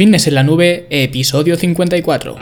Fitness 0.00 0.28
en 0.28 0.34
la 0.34 0.42
nube, 0.42 0.86
episodio 0.88 1.56
54. 1.56 2.36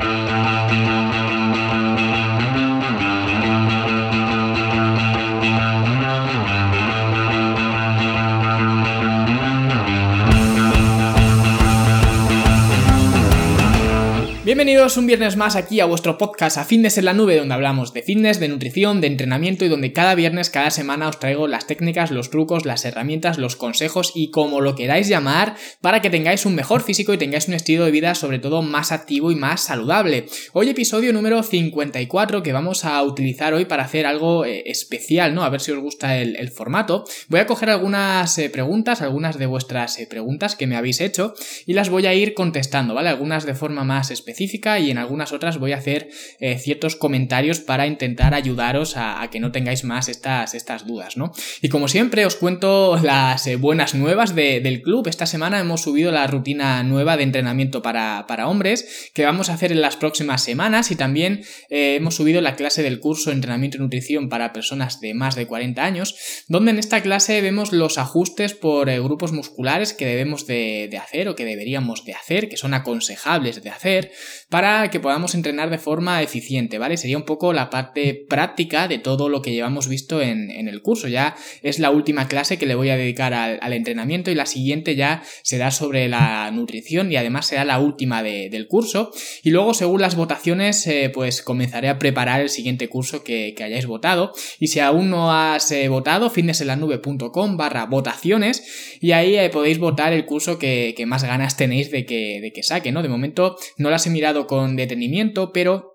Bienvenidos 14.48 14.96
un 14.96 15.06
viernes 15.06 15.36
más 15.36 15.56
aquí 15.56 15.78
a 15.80 15.84
vuestro 15.84 16.16
podcast 16.16 16.56
a 16.56 16.64
Fitness 16.64 16.96
en 16.96 17.04
la 17.04 17.12
Nube, 17.12 17.36
donde 17.36 17.52
hablamos 17.52 17.92
de 17.92 18.00
fitness, 18.00 18.40
de 18.40 18.48
nutrición, 18.48 19.02
de 19.02 19.06
entrenamiento 19.06 19.66
y 19.66 19.68
donde 19.68 19.92
cada 19.92 20.14
viernes, 20.14 20.48
cada 20.48 20.70
semana 20.70 21.06
os 21.10 21.20
traigo 21.20 21.46
las 21.46 21.66
técnicas, 21.66 22.10
los 22.10 22.30
trucos, 22.30 22.64
las 22.64 22.86
herramientas, 22.86 23.36
los 23.36 23.56
consejos 23.56 24.10
y 24.14 24.30
como 24.30 24.62
lo 24.62 24.74
queráis 24.74 25.06
llamar 25.06 25.54
para 25.82 26.00
que 26.00 26.08
tengáis 26.08 26.46
un 26.46 26.54
mejor 26.54 26.80
físico 26.80 27.12
y 27.12 27.18
tengáis 27.18 27.46
un 27.46 27.52
estilo 27.52 27.84
de 27.84 27.90
vida 27.90 28.14
sobre 28.14 28.38
todo 28.38 28.62
más 28.62 28.90
activo 28.90 29.30
y 29.30 29.34
más 29.34 29.60
saludable. 29.60 30.24
Hoy 30.54 30.70
episodio 30.70 31.12
número 31.12 31.42
54 31.42 32.42
que 32.42 32.54
vamos 32.54 32.86
a 32.86 33.02
utilizar 33.02 33.52
hoy 33.52 33.66
para 33.66 33.82
hacer 33.82 34.06
algo 34.06 34.46
eh, 34.46 34.62
especial, 34.64 35.34
¿no? 35.34 35.44
A 35.44 35.50
ver 35.50 35.60
si 35.60 35.72
os 35.72 35.78
gusta 35.78 36.16
el, 36.16 36.48
formato. 36.48 37.04
Voy 37.28 37.40
a 37.40 37.46
coger 37.46 37.68
algunas 37.68 38.38
eh, 38.38 38.48
preguntas, 38.48 39.02
algunas 39.02 39.36
de 39.36 39.44
vuestras 39.44 39.98
eh, 39.98 40.06
preguntas 40.06 40.56
que 40.56 40.66
me 40.66 40.76
habéis 40.76 41.02
hecho 41.02 41.34
y 41.66 41.74
las 41.74 41.90
voy 41.90 42.06
a 42.06 42.14
ir 42.14 42.32
contestando, 42.32 42.94
¿vale? 42.94 43.10
Algunas 43.10 43.44
de 43.44 43.54
forma 43.54 43.84
más 43.84 44.10
especial 44.10 44.37
y 44.40 44.90
en 44.90 44.98
algunas 44.98 45.32
otras 45.32 45.58
voy 45.58 45.72
a 45.72 45.78
hacer 45.78 46.08
eh, 46.38 46.58
ciertos 46.58 46.96
comentarios 46.96 47.60
para 47.60 47.86
intentar 47.86 48.34
ayudaros 48.34 48.94
a, 48.96 49.28
que 49.30 49.40
no 49.40 49.52
tengáis 49.52 49.84
más 49.84 50.08
estas, 50.08 50.54
estas 50.54 50.86
dudas, 50.86 51.16
¿no? 51.16 51.32
Y 51.60 51.68
como 51.68 51.88
siempre 51.88 52.24
os 52.24 52.36
cuento 52.36 52.98
las 53.02 53.46
eh, 53.46 53.56
buenas 53.56 53.94
nuevas 53.94 54.34
del 54.34 54.82
club. 54.82 55.08
Esta 55.08 55.26
semana 55.26 55.58
hemos 55.58 55.82
subido 55.82 56.12
la 56.12 56.26
rutina 56.26 56.82
nueva 56.82 57.16
de 57.16 57.24
entrenamiento 57.24 57.82
para, 57.82 58.26
hombres 58.46 59.10
que 59.14 59.24
vamos 59.24 59.50
a 59.50 59.54
hacer 59.54 59.72
en 59.72 59.80
las 59.80 59.96
próximas 59.96 60.42
semanas 60.42 60.90
y 60.90 60.96
también 60.96 61.42
eh, 61.70 61.96
hemos 61.96 62.14
subido 62.14 62.40
la 62.40 62.54
clase 62.54 62.82
del 62.82 63.00
curso 63.00 63.30
de 63.30 63.36
entrenamiento 63.36 63.76
y 63.76 63.80
nutrición 63.80 64.28
para 64.28 64.52
personas 64.52 65.00
de 65.00 65.14
más 65.14 65.34
de 65.34 65.46
40 65.46 65.82
años, 65.82 66.44
donde 66.46 66.70
en 66.70 66.78
esta 66.78 67.02
clase 67.02 67.40
vemos 67.40 67.72
los 67.72 67.98
ajustes 67.98 68.54
por 68.54 68.88
grupos 69.02 69.32
musculares 69.32 69.92
que 69.92 70.06
debemos 70.06 70.46
de, 70.46 70.88
de 70.90 70.98
hacer 70.98 71.28
o 71.28 71.34
que 71.34 71.44
deberíamos 71.44 72.04
de 72.04 72.14
hacer, 72.14 72.48
que 72.48 72.56
son 72.56 72.74
aconsejables 72.74 73.62
de 73.62 73.70
hacer, 73.70 74.12
para 74.48 74.90
que 74.90 75.00
podamos 75.00 75.34
entrenar 75.34 75.70
de 75.70 75.78
forma 75.78 76.22
eficiente, 76.22 76.78
¿vale? 76.78 76.96
Sería 76.96 77.16
un 77.16 77.24
poco 77.24 77.52
la 77.52 77.70
parte 77.70 78.26
práctica 78.28 78.88
de 78.88 78.98
todo 78.98 79.28
lo 79.28 79.42
que 79.42 79.52
llevamos 79.52 79.88
visto 79.88 80.20
en, 80.20 80.50
el 80.50 80.82
curso. 80.82 81.08
Ya 81.08 81.36
es 81.62 81.78
la 81.78 81.90
última 81.90 82.28
clase 82.28 82.58
que 82.58 82.66
le 82.66 82.74
voy 82.74 82.90
a 82.90 82.96
dedicar 82.96 83.34
al, 83.34 83.72
entrenamiento 83.72 84.30
y 84.30 84.34
la 84.34 84.46
siguiente 84.46 84.96
ya 84.96 85.22
será 85.42 85.70
sobre 85.70 86.08
la 86.08 86.50
nutrición 86.50 87.12
y 87.12 87.16
además 87.16 87.46
será 87.46 87.64
la 87.64 87.78
última 87.78 88.22
del 88.22 88.66
curso. 88.66 89.10
Y 89.42 89.50
luego, 89.50 89.74
según 89.74 90.00
las 90.00 90.16
votaciones, 90.16 90.86
eh, 90.86 91.10
pues 91.12 91.42
comenzaré 91.42 91.88
a 91.88 91.98
preparar 91.98 92.40
el 92.40 92.48
siguiente 92.48 92.88
curso 92.88 93.24
que, 93.24 93.54
hayáis 93.58 93.86
votado. 93.86 94.32
Y 94.60 94.68
si 94.68 94.80
aún 94.80 95.10
no 95.10 95.32
has 95.32 95.70
eh, 95.72 95.88
votado, 95.88 96.30
fitnessenlanube.com 96.30 97.56
barra 97.56 97.86
votaciones 97.86 98.98
y 99.00 99.12
ahí 99.12 99.36
eh, 99.36 99.50
podéis 99.50 99.78
votar 99.78 100.12
el 100.12 100.24
curso 100.26 100.58
que, 100.58 100.94
más 101.06 101.24
ganas 101.24 101.56
tenéis 101.56 101.90
de 101.90 102.04
que, 102.04 102.40
de 102.40 102.52
que 102.52 102.62
saque, 102.62 102.92
¿no? 102.92 103.02
De 103.02 103.08
momento 103.08 103.56
no 103.76 103.90
las 103.90 104.06
he 104.06 104.10
mirado 104.18 104.48
con 104.48 104.74
detenimiento, 104.74 105.52
pero 105.52 105.87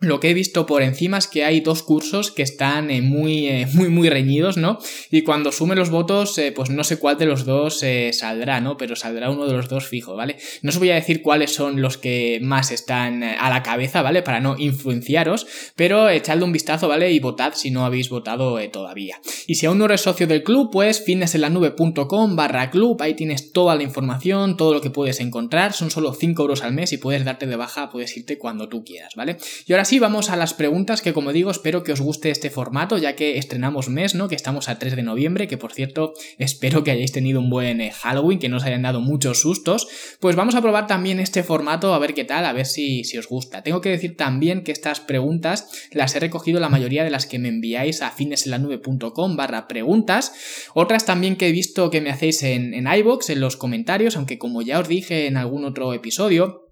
lo 0.00 0.20
que 0.20 0.30
he 0.30 0.34
visto 0.34 0.64
por 0.64 0.82
encima 0.82 1.18
es 1.18 1.26
que 1.26 1.44
hay 1.44 1.60
dos 1.60 1.82
cursos 1.82 2.30
que 2.30 2.42
están 2.42 2.90
eh, 2.90 3.02
muy, 3.02 3.48
eh, 3.48 3.66
muy, 3.74 3.88
muy 3.88 4.08
reñidos, 4.08 4.56
¿no? 4.56 4.78
Y 5.10 5.22
cuando 5.22 5.50
sume 5.50 5.74
los 5.74 5.90
votos, 5.90 6.38
eh, 6.38 6.52
pues 6.52 6.70
no 6.70 6.84
sé 6.84 6.98
cuál 6.98 7.18
de 7.18 7.26
los 7.26 7.44
dos 7.44 7.84
saldrá, 8.12 8.60
¿no? 8.60 8.76
Pero 8.76 8.94
saldrá 8.94 9.30
uno 9.30 9.46
de 9.46 9.54
los 9.54 9.68
dos 9.68 9.86
fijo, 9.86 10.14
¿vale? 10.14 10.36
No 10.62 10.70
os 10.70 10.78
voy 10.78 10.90
a 10.90 10.94
decir 10.94 11.22
cuáles 11.22 11.52
son 11.52 11.82
los 11.82 11.98
que 11.98 12.38
más 12.42 12.70
están 12.70 13.24
a 13.24 13.50
la 13.50 13.62
cabeza, 13.62 14.02
¿vale? 14.02 14.22
Para 14.22 14.40
no 14.40 14.56
influenciaros, 14.58 15.46
pero 15.74 16.08
echadle 16.08 16.44
un 16.44 16.52
vistazo, 16.52 16.86
¿vale? 16.86 17.10
Y 17.10 17.18
votad 17.18 17.54
si 17.54 17.70
no 17.70 17.84
habéis 17.84 18.08
votado 18.08 18.58
todavía. 18.70 19.20
Y 19.46 19.56
si 19.56 19.66
aún 19.66 19.78
no 19.78 19.86
eres 19.86 20.02
socio 20.02 20.26
del 20.26 20.44
club, 20.44 20.70
pues 20.70 21.02
fitnessenlanube.com 21.04 22.36
barra 22.36 22.70
club, 22.70 23.00
ahí 23.02 23.14
tienes 23.14 23.52
toda 23.52 23.74
la 23.74 23.82
información, 23.82 24.56
todo 24.56 24.74
lo 24.74 24.80
que 24.80 24.90
puedes 24.90 25.20
encontrar, 25.20 25.72
son 25.72 25.90
solo 25.90 26.12
5 26.12 26.42
euros 26.42 26.62
al 26.62 26.72
mes 26.72 26.92
y 26.92 26.98
puedes 26.98 27.24
darte 27.24 27.46
de 27.46 27.56
baja, 27.56 27.90
puedes 27.90 28.16
irte 28.16 28.38
cuando 28.38 28.68
tú 28.68 28.84
quieras, 28.84 29.14
¿vale? 29.16 29.38
Y 29.66 29.72
ahora 29.72 29.84
sí, 29.88 29.98
vamos 29.98 30.28
a 30.28 30.36
las 30.36 30.52
preguntas 30.52 31.00
que 31.00 31.14
como 31.14 31.32
digo 31.32 31.50
espero 31.50 31.82
que 31.82 31.92
os 31.92 32.02
guste 32.02 32.30
este 32.30 32.50
formato 32.50 32.98
ya 32.98 33.16
que 33.16 33.38
estrenamos 33.38 33.88
mes, 33.88 34.14
¿no? 34.14 34.28
Que 34.28 34.34
estamos 34.34 34.68
a 34.68 34.78
3 34.78 34.96
de 34.96 35.02
noviembre, 35.02 35.48
que 35.48 35.56
por 35.56 35.72
cierto 35.72 36.12
espero 36.36 36.84
que 36.84 36.90
hayáis 36.90 37.10
tenido 37.10 37.40
un 37.40 37.48
buen 37.48 37.80
eh, 37.80 37.90
Halloween, 37.90 38.38
que 38.38 38.50
no 38.50 38.58
os 38.58 38.64
hayan 38.64 38.82
dado 38.82 39.00
muchos 39.00 39.40
sustos. 39.40 39.88
Pues 40.20 40.36
vamos 40.36 40.56
a 40.56 40.60
probar 40.60 40.86
también 40.86 41.20
este 41.20 41.42
formato 41.42 41.94
a 41.94 41.98
ver 41.98 42.12
qué 42.12 42.24
tal, 42.24 42.44
a 42.44 42.52
ver 42.52 42.66
si, 42.66 43.02
si 43.04 43.16
os 43.16 43.28
gusta. 43.28 43.62
Tengo 43.62 43.80
que 43.80 43.88
decir 43.88 44.14
también 44.14 44.62
que 44.62 44.72
estas 44.72 45.00
preguntas 45.00 45.70
las 45.90 46.14
he 46.14 46.20
recogido 46.20 46.60
la 46.60 46.68
mayoría 46.68 47.02
de 47.02 47.10
las 47.10 47.24
que 47.24 47.38
me 47.38 47.48
enviáis 47.48 48.02
a 48.02 48.10
finesenlanube.com 48.10 49.36
barra 49.36 49.68
preguntas. 49.68 50.34
Otras 50.74 51.06
también 51.06 51.36
que 51.36 51.48
he 51.48 51.52
visto 51.52 51.88
que 51.88 52.02
me 52.02 52.10
hacéis 52.10 52.42
en, 52.42 52.74
en 52.74 52.92
iBox, 52.92 53.30
en 53.30 53.40
los 53.40 53.56
comentarios, 53.56 54.16
aunque 54.16 54.36
como 54.36 54.60
ya 54.60 54.80
os 54.80 54.88
dije 54.88 55.26
en 55.26 55.38
algún 55.38 55.64
otro 55.64 55.94
episodio, 55.94 56.67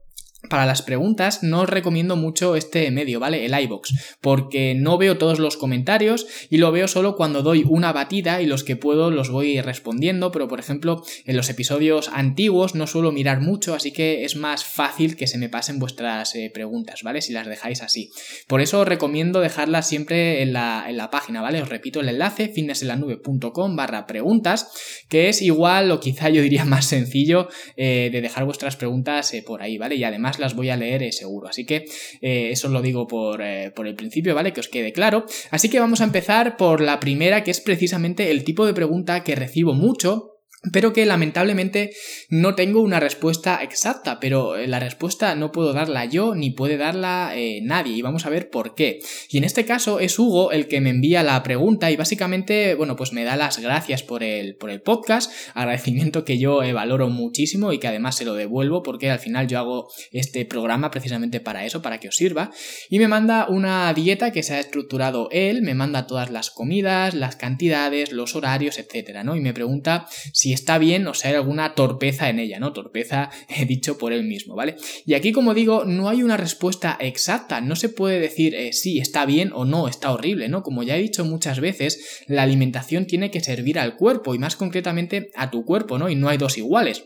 para 0.48 0.66
las 0.66 0.82
preguntas 0.82 1.42
no 1.42 1.62
os 1.62 1.68
recomiendo 1.68 2.16
mucho 2.16 2.56
este 2.56 2.90
medio, 2.90 3.20
¿vale? 3.20 3.44
El 3.44 3.58
iBox, 3.58 4.16
porque 4.20 4.74
no 4.74 4.98
veo 4.98 5.18
todos 5.18 5.38
los 5.38 5.56
comentarios 5.56 6.26
y 6.50 6.58
lo 6.58 6.72
veo 6.72 6.88
solo 6.88 7.16
cuando 7.16 7.42
doy 7.42 7.64
una 7.68 7.92
batida 7.92 8.42
y 8.42 8.46
los 8.46 8.64
que 8.64 8.76
puedo 8.76 9.10
los 9.10 9.30
voy 9.30 9.60
respondiendo, 9.60 10.32
pero 10.32 10.48
por 10.48 10.60
ejemplo, 10.60 11.02
en 11.24 11.36
los 11.36 11.48
episodios 11.48 12.10
antiguos 12.12 12.74
no 12.74 12.86
suelo 12.86 13.12
mirar 13.12 13.40
mucho, 13.40 13.74
así 13.74 13.92
que 13.92 14.24
es 14.24 14.36
más 14.36 14.64
fácil 14.64 15.16
que 15.16 15.26
se 15.26 15.38
me 15.38 15.48
pasen 15.48 15.78
vuestras 15.78 16.34
eh, 16.34 16.50
preguntas, 16.52 17.02
¿vale? 17.02 17.22
Si 17.22 17.32
las 17.32 17.46
dejáis 17.46 17.82
así. 17.82 18.10
Por 18.46 18.60
eso 18.60 18.80
os 18.80 18.88
recomiendo 18.88 19.40
dejarlas 19.40 19.88
siempre 19.88 20.42
en 20.42 20.52
la, 20.52 20.86
en 20.88 20.96
la 20.96 21.10
página, 21.10 21.42
¿vale? 21.42 21.62
Os 21.62 21.68
repito 21.68 22.00
el 22.00 22.08
enlace, 22.08 22.48
fitnessenlanube.com 22.48 23.76
barra 23.76 24.06
preguntas, 24.06 24.70
que 25.08 25.28
es 25.28 25.42
igual 25.42 25.90
o 25.90 26.00
quizá 26.00 26.28
yo 26.28 26.42
diría 26.42 26.64
más 26.66 26.86
sencillo 26.86 27.48
eh, 27.76 28.10
de 28.12 28.20
dejar 28.20 28.44
vuestras 28.44 28.76
preguntas 28.76 29.32
eh, 29.34 29.42
por 29.42 29.62
ahí, 29.62 29.78
¿vale? 29.78 29.96
Y 29.96 30.04
además 30.04 30.35
las 30.38 30.54
voy 30.54 30.70
a 30.70 30.76
leer 30.76 31.02
eh, 31.02 31.12
seguro. 31.12 31.48
Así 31.48 31.64
que 31.64 31.86
eh, 32.20 32.50
eso 32.50 32.68
lo 32.68 32.82
digo 32.82 33.06
por, 33.06 33.42
eh, 33.42 33.72
por 33.74 33.86
el 33.86 33.94
principio, 33.94 34.34
¿vale? 34.34 34.52
Que 34.52 34.60
os 34.60 34.68
quede 34.68 34.92
claro. 34.92 35.26
Así 35.50 35.68
que 35.68 35.80
vamos 35.80 36.00
a 36.00 36.04
empezar 36.04 36.56
por 36.56 36.80
la 36.80 37.00
primera, 37.00 37.42
que 37.44 37.50
es 37.50 37.60
precisamente 37.60 38.30
el 38.30 38.44
tipo 38.44 38.66
de 38.66 38.74
pregunta 38.74 39.24
que 39.24 39.34
recibo 39.34 39.74
mucho 39.74 40.35
pero 40.72 40.92
que 40.92 41.06
lamentablemente 41.06 41.92
no 42.28 42.54
tengo 42.54 42.80
una 42.80 43.00
respuesta 43.00 43.62
exacta, 43.62 44.20
pero 44.20 44.56
eh, 44.56 44.66
la 44.66 44.80
respuesta 44.80 45.34
no 45.34 45.52
puedo 45.52 45.72
darla 45.72 46.04
yo 46.04 46.34
ni 46.34 46.50
puede 46.50 46.76
darla 46.76 47.32
eh, 47.34 47.60
nadie 47.62 47.96
y 47.96 48.02
vamos 48.02 48.26
a 48.26 48.30
ver 48.30 48.50
por 48.50 48.74
qué. 48.74 49.00
Y 49.30 49.38
en 49.38 49.44
este 49.44 49.64
caso 49.64 50.00
es 50.00 50.18
Hugo 50.18 50.52
el 50.52 50.68
que 50.68 50.80
me 50.80 50.90
envía 50.90 51.22
la 51.22 51.42
pregunta 51.42 51.90
y 51.90 51.96
básicamente, 51.96 52.74
bueno, 52.74 52.96
pues 52.96 53.12
me 53.12 53.24
da 53.24 53.36
las 53.36 53.58
gracias 53.58 54.02
por 54.02 54.22
el, 54.22 54.56
por 54.56 54.70
el 54.70 54.82
podcast, 54.82 55.30
agradecimiento 55.54 56.24
que 56.24 56.38
yo 56.38 56.62
eh, 56.62 56.72
valoro 56.72 57.08
muchísimo 57.08 57.72
y 57.72 57.78
que 57.78 57.88
además 57.88 58.16
se 58.16 58.24
lo 58.24 58.34
devuelvo 58.34 58.82
porque 58.82 59.10
al 59.10 59.18
final 59.18 59.46
yo 59.46 59.58
hago 59.58 59.88
este 60.12 60.44
programa 60.44 60.90
precisamente 60.90 61.40
para 61.40 61.64
eso, 61.64 61.82
para 61.82 61.98
que 61.98 62.08
os 62.08 62.16
sirva, 62.16 62.50
y 62.88 62.98
me 62.98 63.08
manda 63.08 63.46
una 63.48 63.92
dieta 63.94 64.32
que 64.32 64.42
se 64.42 64.54
ha 64.54 64.60
estructurado 64.60 65.28
él, 65.30 65.62
me 65.62 65.74
manda 65.74 66.06
todas 66.06 66.30
las 66.30 66.50
comidas, 66.50 67.14
las 67.14 67.36
cantidades, 67.36 68.12
los 68.12 68.34
horarios, 68.34 68.78
etcétera, 68.78 69.24
¿no? 69.24 69.36
Y 69.36 69.40
me 69.40 69.52
pregunta 69.52 70.06
si 70.32 70.52
está 70.56 70.78
bien 70.78 71.06
o 71.06 71.14
si 71.14 71.28
hay 71.28 71.34
alguna 71.34 71.74
torpeza 71.74 72.28
en 72.28 72.40
ella, 72.40 72.58
¿no? 72.58 72.72
Torpeza 72.72 73.30
he 73.48 73.64
dicho 73.64 73.98
por 73.98 74.12
él 74.12 74.24
mismo, 74.24 74.56
¿vale? 74.56 74.76
Y 75.04 75.14
aquí, 75.14 75.32
como 75.32 75.54
digo, 75.54 75.84
no 75.84 76.08
hay 76.08 76.22
una 76.22 76.36
respuesta 76.36 76.96
exacta, 76.98 77.60
no 77.60 77.76
se 77.76 77.88
puede 77.88 78.18
decir 78.18 78.54
eh, 78.54 78.72
sí, 78.72 78.98
está 78.98 79.24
bien 79.24 79.52
o 79.54 79.64
no, 79.64 79.88
está 79.88 80.10
horrible, 80.12 80.48
¿no? 80.48 80.62
Como 80.62 80.82
ya 80.82 80.96
he 80.96 81.02
dicho 81.02 81.24
muchas 81.24 81.60
veces, 81.60 82.24
la 82.26 82.42
alimentación 82.42 83.06
tiene 83.06 83.30
que 83.30 83.40
servir 83.40 83.78
al 83.78 83.96
cuerpo 83.96 84.34
y 84.34 84.38
más 84.38 84.56
concretamente 84.56 85.30
a 85.36 85.50
tu 85.50 85.64
cuerpo, 85.64 85.98
¿no? 85.98 86.08
Y 86.08 86.16
no 86.16 86.28
hay 86.28 86.38
dos 86.38 86.58
iguales. 86.58 87.04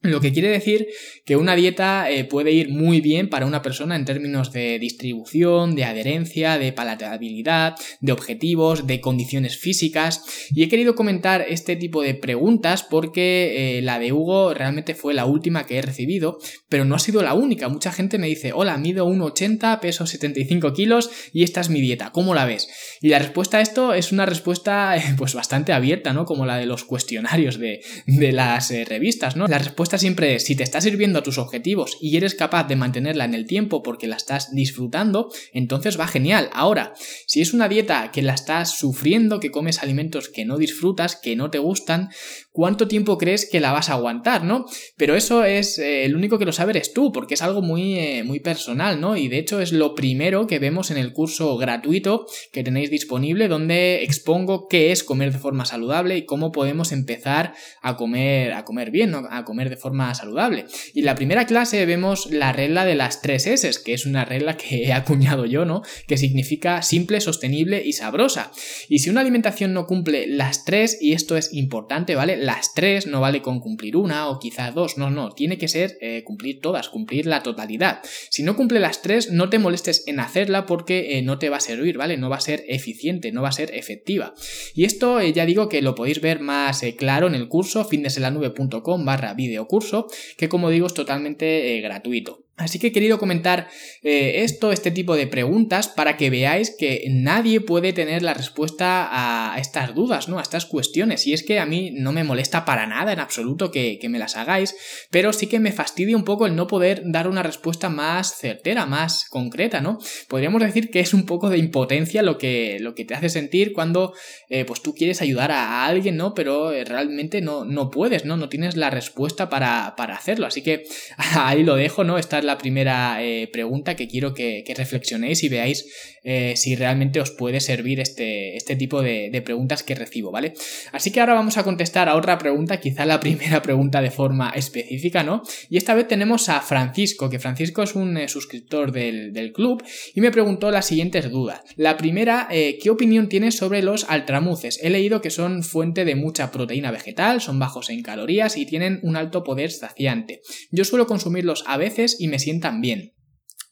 Lo 0.00 0.20
que 0.20 0.32
quiere 0.32 0.48
decir 0.48 0.86
que 1.24 1.36
una 1.36 1.56
dieta 1.56 2.08
eh, 2.08 2.24
puede 2.24 2.52
ir 2.52 2.68
muy 2.68 3.00
bien 3.00 3.28
para 3.28 3.46
una 3.46 3.62
persona 3.62 3.96
en 3.96 4.04
términos 4.04 4.52
de 4.52 4.78
distribución, 4.78 5.74
de 5.74 5.84
adherencia, 5.84 6.56
de 6.56 6.72
palatabilidad, 6.72 7.74
de 8.00 8.12
objetivos, 8.12 8.86
de 8.86 9.00
condiciones 9.00 9.58
físicas. 9.58 10.22
Y 10.54 10.62
he 10.62 10.68
querido 10.68 10.94
comentar 10.94 11.44
este 11.48 11.74
tipo 11.74 12.02
de 12.02 12.14
preguntas 12.14 12.84
porque 12.84 13.78
eh, 13.78 13.82
la 13.82 13.98
de 13.98 14.12
Hugo 14.12 14.54
realmente 14.54 14.94
fue 14.94 15.14
la 15.14 15.26
última 15.26 15.66
que 15.66 15.78
he 15.78 15.82
recibido, 15.82 16.38
pero 16.68 16.84
no 16.84 16.94
ha 16.94 17.00
sido 17.00 17.20
la 17.22 17.34
única. 17.34 17.68
Mucha 17.68 17.90
gente 17.90 18.18
me 18.18 18.28
dice, 18.28 18.52
hola, 18.54 18.76
mido 18.78 19.08
1,80, 19.08 19.80
peso 19.80 20.06
75 20.06 20.74
kilos 20.74 21.10
y 21.32 21.42
esta 21.42 21.60
es 21.60 21.70
mi 21.70 21.80
dieta, 21.80 22.12
¿cómo 22.12 22.36
la 22.36 22.44
ves? 22.44 22.68
Y 23.00 23.08
la 23.08 23.18
respuesta 23.18 23.58
a 23.58 23.62
esto 23.62 23.94
es 23.94 24.12
una 24.12 24.26
respuesta 24.26 24.94
pues 25.18 25.34
bastante 25.34 25.72
abierta, 25.72 26.12
¿no? 26.12 26.24
Como 26.24 26.46
la 26.46 26.56
de 26.56 26.66
los 26.66 26.84
cuestionarios 26.84 27.58
de, 27.58 27.80
las 28.06 28.70
eh, 28.70 28.84
revistas, 28.84 29.34
¿no? 29.34 29.48
La 29.48 29.58
respuesta 29.58 29.87
siempre 29.96 30.34
es, 30.34 30.44
si 30.44 30.56
te 30.56 30.64
está 30.64 30.80
sirviendo 30.80 31.20
a 31.20 31.22
tus 31.22 31.38
objetivos 31.38 31.96
y 32.00 32.16
eres 32.16 32.34
capaz 32.34 32.64
de 32.64 32.76
mantenerla 32.76 33.24
en 33.24 33.34
el 33.34 33.46
tiempo 33.46 33.82
porque 33.82 34.06
la 34.06 34.16
estás 34.16 34.52
disfrutando, 34.52 35.30
entonces 35.52 35.98
va 35.98 36.06
genial. 36.06 36.50
Ahora, 36.52 36.92
si 37.26 37.40
es 37.40 37.54
una 37.54 37.68
dieta 37.68 38.10
que 38.12 38.22
la 38.22 38.34
estás 38.34 38.76
sufriendo, 38.76 39.40
que 39.40 39.50
comes 39.50 39.82
alimentos 39.82 40.28
que 40.28 40.44
no 40.44 40.58
disfrutas, 40.58 41.16
que 41.16 41.36
no 41.36 41.50
te 41.50 41.58
gustan, 41.58 42.10
¿cuánto 42.52 42.88
tiempo 42.88 43.16
crees 43.16 43.48
que 43.48 43.60
la 43.60 43.72
vas 43.72 43.88
a 43.88 43.94
aguantar, 43.94 44.44
no? 44.44 44.66
Pero 44.96 45.14
eso 45.14 45.44
es, 45.44 45.78
eh, 45.78 46.04
el 46.04 46.16
único 46.16 46.38
que 46.38 46.44
lo 46.44 46.52
sabe 46.52 46.72
eres 46.72 46.92
tú, 46.92 47.12
porque 47.12 47.34
es 47.34 47.42
algo 47.42 47.62
muy, 47.62 47.98
eh, 47.98 48.24
muy 48.24 48.40
personal, 48.40 49.00
¿no? 49.00 49.16
Y 49.16 49.28
de 49.28 49.38
hecho 49.38 49.60
es 49.60 49.72
lo 49.72 49.94
primero 49.94 50.46
que 50.46 50.58
vemos 50.58 50.90
en 50.90 50.98
el 50.98 51.12
curso 51.12 51.56
gratuito 51.56 52.26
que 52.52 52.64
tenéis 52.64 52.90
disponible, 52.90 53.48
donde 53.48 54.02
expongo 54.02 54.68
qué 54.68 54.92
es 54.92 55.04
comer 55.04 55.32
de 55.32 55.38
forma 55.38 55.64
saludable 55.64 56.16
y 56.16 56.26
cómo 56.26 56.52
podemos 56.52 56.92
empezar 56.92 57.54
a 57.80 57.96
comer, 57.96 58.52
a 58.52 58.64
comer 58.64 58.90
bien, 58.90 59.14
a 59.14 59.44
comer 59.44 59.70
de 59.70 59.76
forma 59.78 60.14
saludable. 60.14 60.66
Y 60.94 61.02
la 61.02 61.14
primera 61.14 61.46
clase 61.46 61.86
vemos 61.86 62.30
la 62.30 62.52
regla 62.52 62.84
de 62.84 62.94
las 62.94 63.22
tres 63.22 63.46
S, 63.46 63.70
que 63.84 63.94
es 63.94 64.06
una 64.06 64.24
regla 64.24 64.56
que 64.56 64.84
he 64.84 64.92
acuñado 64.92 65.46
yo, 65.46 65.64
¿no? 65.64 65.82
Que 66.06 66.16
significa 66.16 66.82
simple, 66.82 67.20
sostenible 67.20 67.82
y 67.84 67.92
sabrosa. 67.92 68.50
Y 68.88 68.98
si 68.98 69.10
una 69.10 69.20
alimentación 69.20 69.72
no 69.72 69.86
cumple 69.86 70.26
las 70.26 70.64
tres, 70.64 70.98
y 71.00 71.12
esto 71.12 71.36
es 71.36 71.52
importante, 71.52 72.14
¿vale? 72.14 72.36
Las 72.36 72.74
tres 72.74 73.06
no 73.06 73.20
vale 73.20 73.42
con 73.42 73.60
cumplir 73.60 73.96
una 73.96 74.28
o 74.28 74.38
quizás 74.38 74.74
dos, 74.74 74.98
no, 74.98 75.10
no, 75.10 75.30
tiene 75.30 75.58
que 75.58 75.68
ser 75.68 75.98
eh, 76.00 76.22
cumplir 76.24 76.60
todas, 76.60 76.88
cumplir 76.88 77.26
la 77.26 77.42
totalidad. 77.42 78.00
Si 78.30 78.42
no 78.42 78.56
cumple 78.56 78.80
las 78.80 79.02
tres, 79.02 79.30
no 79.30 79.48
te 79.48 79.58
molestes 79.58 80.04
en 80.06 80.20
hacerla 80.20 80.66
porque 80.66 81.18
eh, 81.18 81.22
no 81.22 81.38
te 81.38 81.48
va 81.48 81.58
a 81.58 81.60
servir, 81.60 81.98
¿vale? 81.98 82.16
No 82.16 82.30
va 82.30 82.36
a 82.36 82.40
ser 82.40 82.64
eficiente, 82.68 83.32
no 83.32 83.42
va 83.42 83.48
a 83.48 83.52
ser 83.52 83.74
efectiva. 83.74 84.34
Y 84.74 84.84
esto 84.84 85.20
eh, 85.20 85.32
ya 85.32 85.46
digo 85.46 85.68
que 85.68 85.82
lo 85.82 85.94
podéis 85.94 86.20
ver 86.20 86.40
más 86.40 86.82
claro 86.96 87.26
en 87.26 87.34
el 87.34 87.48
curso 87.48 87.84
fitnesselanube.com 87.84 89.04
barra 89.04 89.34
videocurso, 89.68 90.08
que 90.36 90.48
como 90.48 90.70
digo 90.70 90.86
es 90.86 90.94
totalmente 90.94 91.80
gratuito. 91.80 92.47
Así 92.58 92.80
que 92.80 92.88
he 92.88 92.92
querido 92.92 93.18
comentar 93.18 93.68
eh, 94.02 94.42
esto, 94.42 94.72
este 94.72 94.90
tipo 94.90 95.14
de 95.14 95.28
preguntas, 95.28 95.86
para 95.88 96.16
que 96.16 96.28
veáis 96.28 96.74
que 96.76 97.04
nadie 97.08 97.60
puede 97.60 97.92
tener 97.92 98.22
la 98.22 98.34
respuesta 98.34 99.08
a 99.10 99.58
estas 99.58 99.94
dudas, 99.94 100.28
¿no? 100.28 100.38
A 100.38 100.42
estas 100.42 100.66
cuestiones. 100.66 101.26
Y 101.26 101.32
es 101.32 101.44
que 101.44 101.60
a 101.60 101.66
mí 101.66 101.92
no 101.92 102.12
me 102.12 102.24
molesta 102.24 102.64
para 102.64 102.86
nada 102.86 103.12
en 103.12 103.20
absoluto 103.20 103.70
que, 103.70 103.98
me 104.08 104.18
las 104.18 104.36
hagáis, 104.36 104.74
pero 105.10 105.34
sí 105.34 105.48
que 105.48 105.60
me 105.60 105.70
fastidia 105.70 106.16
un 106.16 106.24
poco 106.24 106.46
el 106.46 106.56
no 106.56 106.66
poder 106.66 107.02
dar 107.04 107.28
una 107.28 107.42
respuesta 107.42 107.90
más 107.90 108.38
certera, 108.38 108.86
más 108.86 109.26
concreta, 109.28 109.80
¿no? 109.80 109.98
Podríamos 110.28 110.62
decir 110.62 110.90
que 110.90 111.00
es 111.00 111.12
un 111.12 111.26
poco 111.26 111.50
de 111.50 111.58
impotencia 111.58 112.22
lo 112.22 112.38
que, 112.38 112.78
lo 112.80 112.94
que 112.94 113.04
te 113.04 113.14
hace 113.14 113.28
sentir 113.28 113.72
cuando 113.74 114.14
eh, 114.48 114.64
pues 114.64 114.82
tú 114.82 114.94
quieres 114.94 115.20
ayudar 115.20 115.52
a, 115.52 115.84
alguien, 115.84 116.16
¿no? 116.16 116.34
Pero 116.34 116.72
eh, 116.72 116.84
realmente 116.84 117.42
no, 117.42 117.64
no 117.64 117.90
puedes, 117.90 118.24
¿no? 118.24 118.36
No 118.36 118.48
tienes 118.48 118.76
la 118.76 118.90
respuesta 118.90 119.48
para, 119.48 119.88
hacerlo. 119.88 120.46
Así 120.46 120.62
que 120.62 120.84
ahí 121.16 121.62
lo 121.62 121.76
dejo, 121.76 122.02
¿no? 122.02 122.18
La 122.48 122.58
primera 122.58 123.22
eh, 123.22 123.46
pregunta 123.52 123.94
que 123.94 124.08
quiero 124.08 124.32
que, 124.34 124.64
reflexionéis 124.76 125.44
y 125.44 125.48
veáis 125.48 125.86
eh, 126.24 126.54
si 126.56 126.76
realmente 126.76 127.20
os 127.20 127.30
puede 127.30 127.60
servir 127.60 128.00
este, 128.00 128.56
este 128.56 128.74
tipo 128.74 129.02
de, 129.02 129.42
preguntas 129.44 129.82
que 129.82 129.94
recibo, 129.94 130.30
¿vale? 130.30 130.54
Así 130.92 131.10
que 131.10 131.20
ahora 131.20 131.34
vamos 131.34 131.58
a 131.58 131.62
contestar 131.62 132.08
a 132.08 132.16
otra 132.16 132.38
pregunta, 132.38 132.80
quizá 132.80 133.04
la 133.06 133.20
primera 133.26 133.62
pregunta 133.62 134.00
de 134.00 134.10
forma 134.10 134.50
específica, 134.50 135.22
¿no? 135.22 135.42
Y 135.68 135.76
esta 135.76 135.94
vez 135.94 136.08
tenemos 136.08 136.48
a 136.48 136.60
Francisco, 136.60 137.28
que 137.28 137.38
Francisco 137.38 137.82
es 137.82 137.94
un 137.94 138.16
eh, 138.16 138.28
suscriptor 138.28 138.92
del, 138.92 139.32
del, 139.32 139.52
club 139.52 139.82
y 140.14 140.20
me 140.20 140.30
preguntó 140.30 140.70
las 140.70 140.86
siguientes 140.86 141.30
dudas. 141.30 141.60
La 141.76 141.96
primera, 141.96 142.48
¿qué 142.50 142.90
opinión 142.90 143.28
tienes 143.28 143.56
sobre 143.56 143.82
los 143.82 144.04
altramuces? 144.08 144.78
He 144.82 144.90
leído 144.90 145.20
que 145.20 145.30
son 145.30 145.62
fuente 145.62 146.04
de 146.04 146.14
mucha 146.14 146.50
proteína 146.50 146.90
vegetal, 146.90 147.40
son 147.40 147.58
bajos 147.58 147.90
en 147.90 148.02
calorías 148.02 148.56
y 148.56 148.66
tienen 148.66 149.00
un 149.02 149.16
alto 149.16 149.44
poder 149.44 149.70
saciante. 149.70 150.40
Yo 150.70 150.84
suelo 150.84 151.06
consumirlos 151.06 151.64
a 151.66 151.76
veces 151.76 152.16
y 152.18 152.28
me 152.28 152.37
sientan 152.38 152.80
bien. 152.80 153.12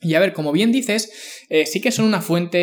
Y 0.03 0.15
a 0.15 0.21
ver, 0.21 0.35
como 0.35 0.53
bien 0.53 0.73
dices, 0.73 1.11
eh, 1.49 1.65
sí 1.65 1.81
que 1.81 1.91
son 1.91 2.05
una 2.05 2.21
fuente 2.21 2.59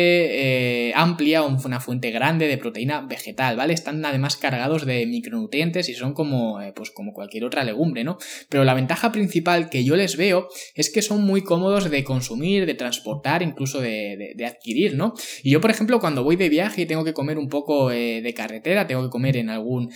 eh, 0.88 0.92
amplia, 0.94 1.42
una 1.42 1.80
fuente 1.80 2.12
grande 2.12 2.46
de 2.46 2.58
proteína 2.58 3.00
vegetal, 3.00 3.56
¿vale? 3.56 3.74
Están 3.74 4.04
además 4.04 4.36
cargados 4.36 4.86
de 4.86 5.04
micronutrientes 5.06 5.88
y 5.88 5.94
son 5.94 6.14
como, 6.14 6.60
eh, 6.60 6.72
pues 6.72 6.92
como 6.92 7.12
cualquier 7.12 7.44
otra 7.44 7.64
legumbre, 7.64 8.04
¿no? 8.04 8.18
Pero 8.48 8.62
la 8.62 8.72
ventaja 8.72 9.10
principal 9.10 9.68
que 9.68 9.82
yo 9.82 9.96
les 9.96 10.16
veo 10.16 10.46
es 10.76 10.92
que 10.92 11.02
son 11.02 11.24
muy 11.24 11.42
cómodos 11.42 11.90
de 11.90 12.04
consumir, 12.04 12.66
de 12.66 12.74
transportar, 12.74 13.42
incluso 13.42 13.80
de, 13.80 14.36
adquirir, 14.46 14.94
¿no? 14.94 15.14
Y 15.42 15.50
yo, 15.50 15.60
por 15.60 15.72
ejemplo, 15.72 15.98
cuando 15.98 16.22
voy 16.22 16.36
de 16.36 16.48
viaje 16.48 16.82
y 16.82 16.86
tengo 16.86 17.02
que 17.02 17.14
comer 17.14 17.36
un 17.36 17.48
poco 17.48 17.88
de 17.88 18.34
carretera, 18.36 18.86
tengo 18.86 19.02
que 19.02 19.10
comer 19.10 19.38
en 19.38 19.50
algún 19.50 19.90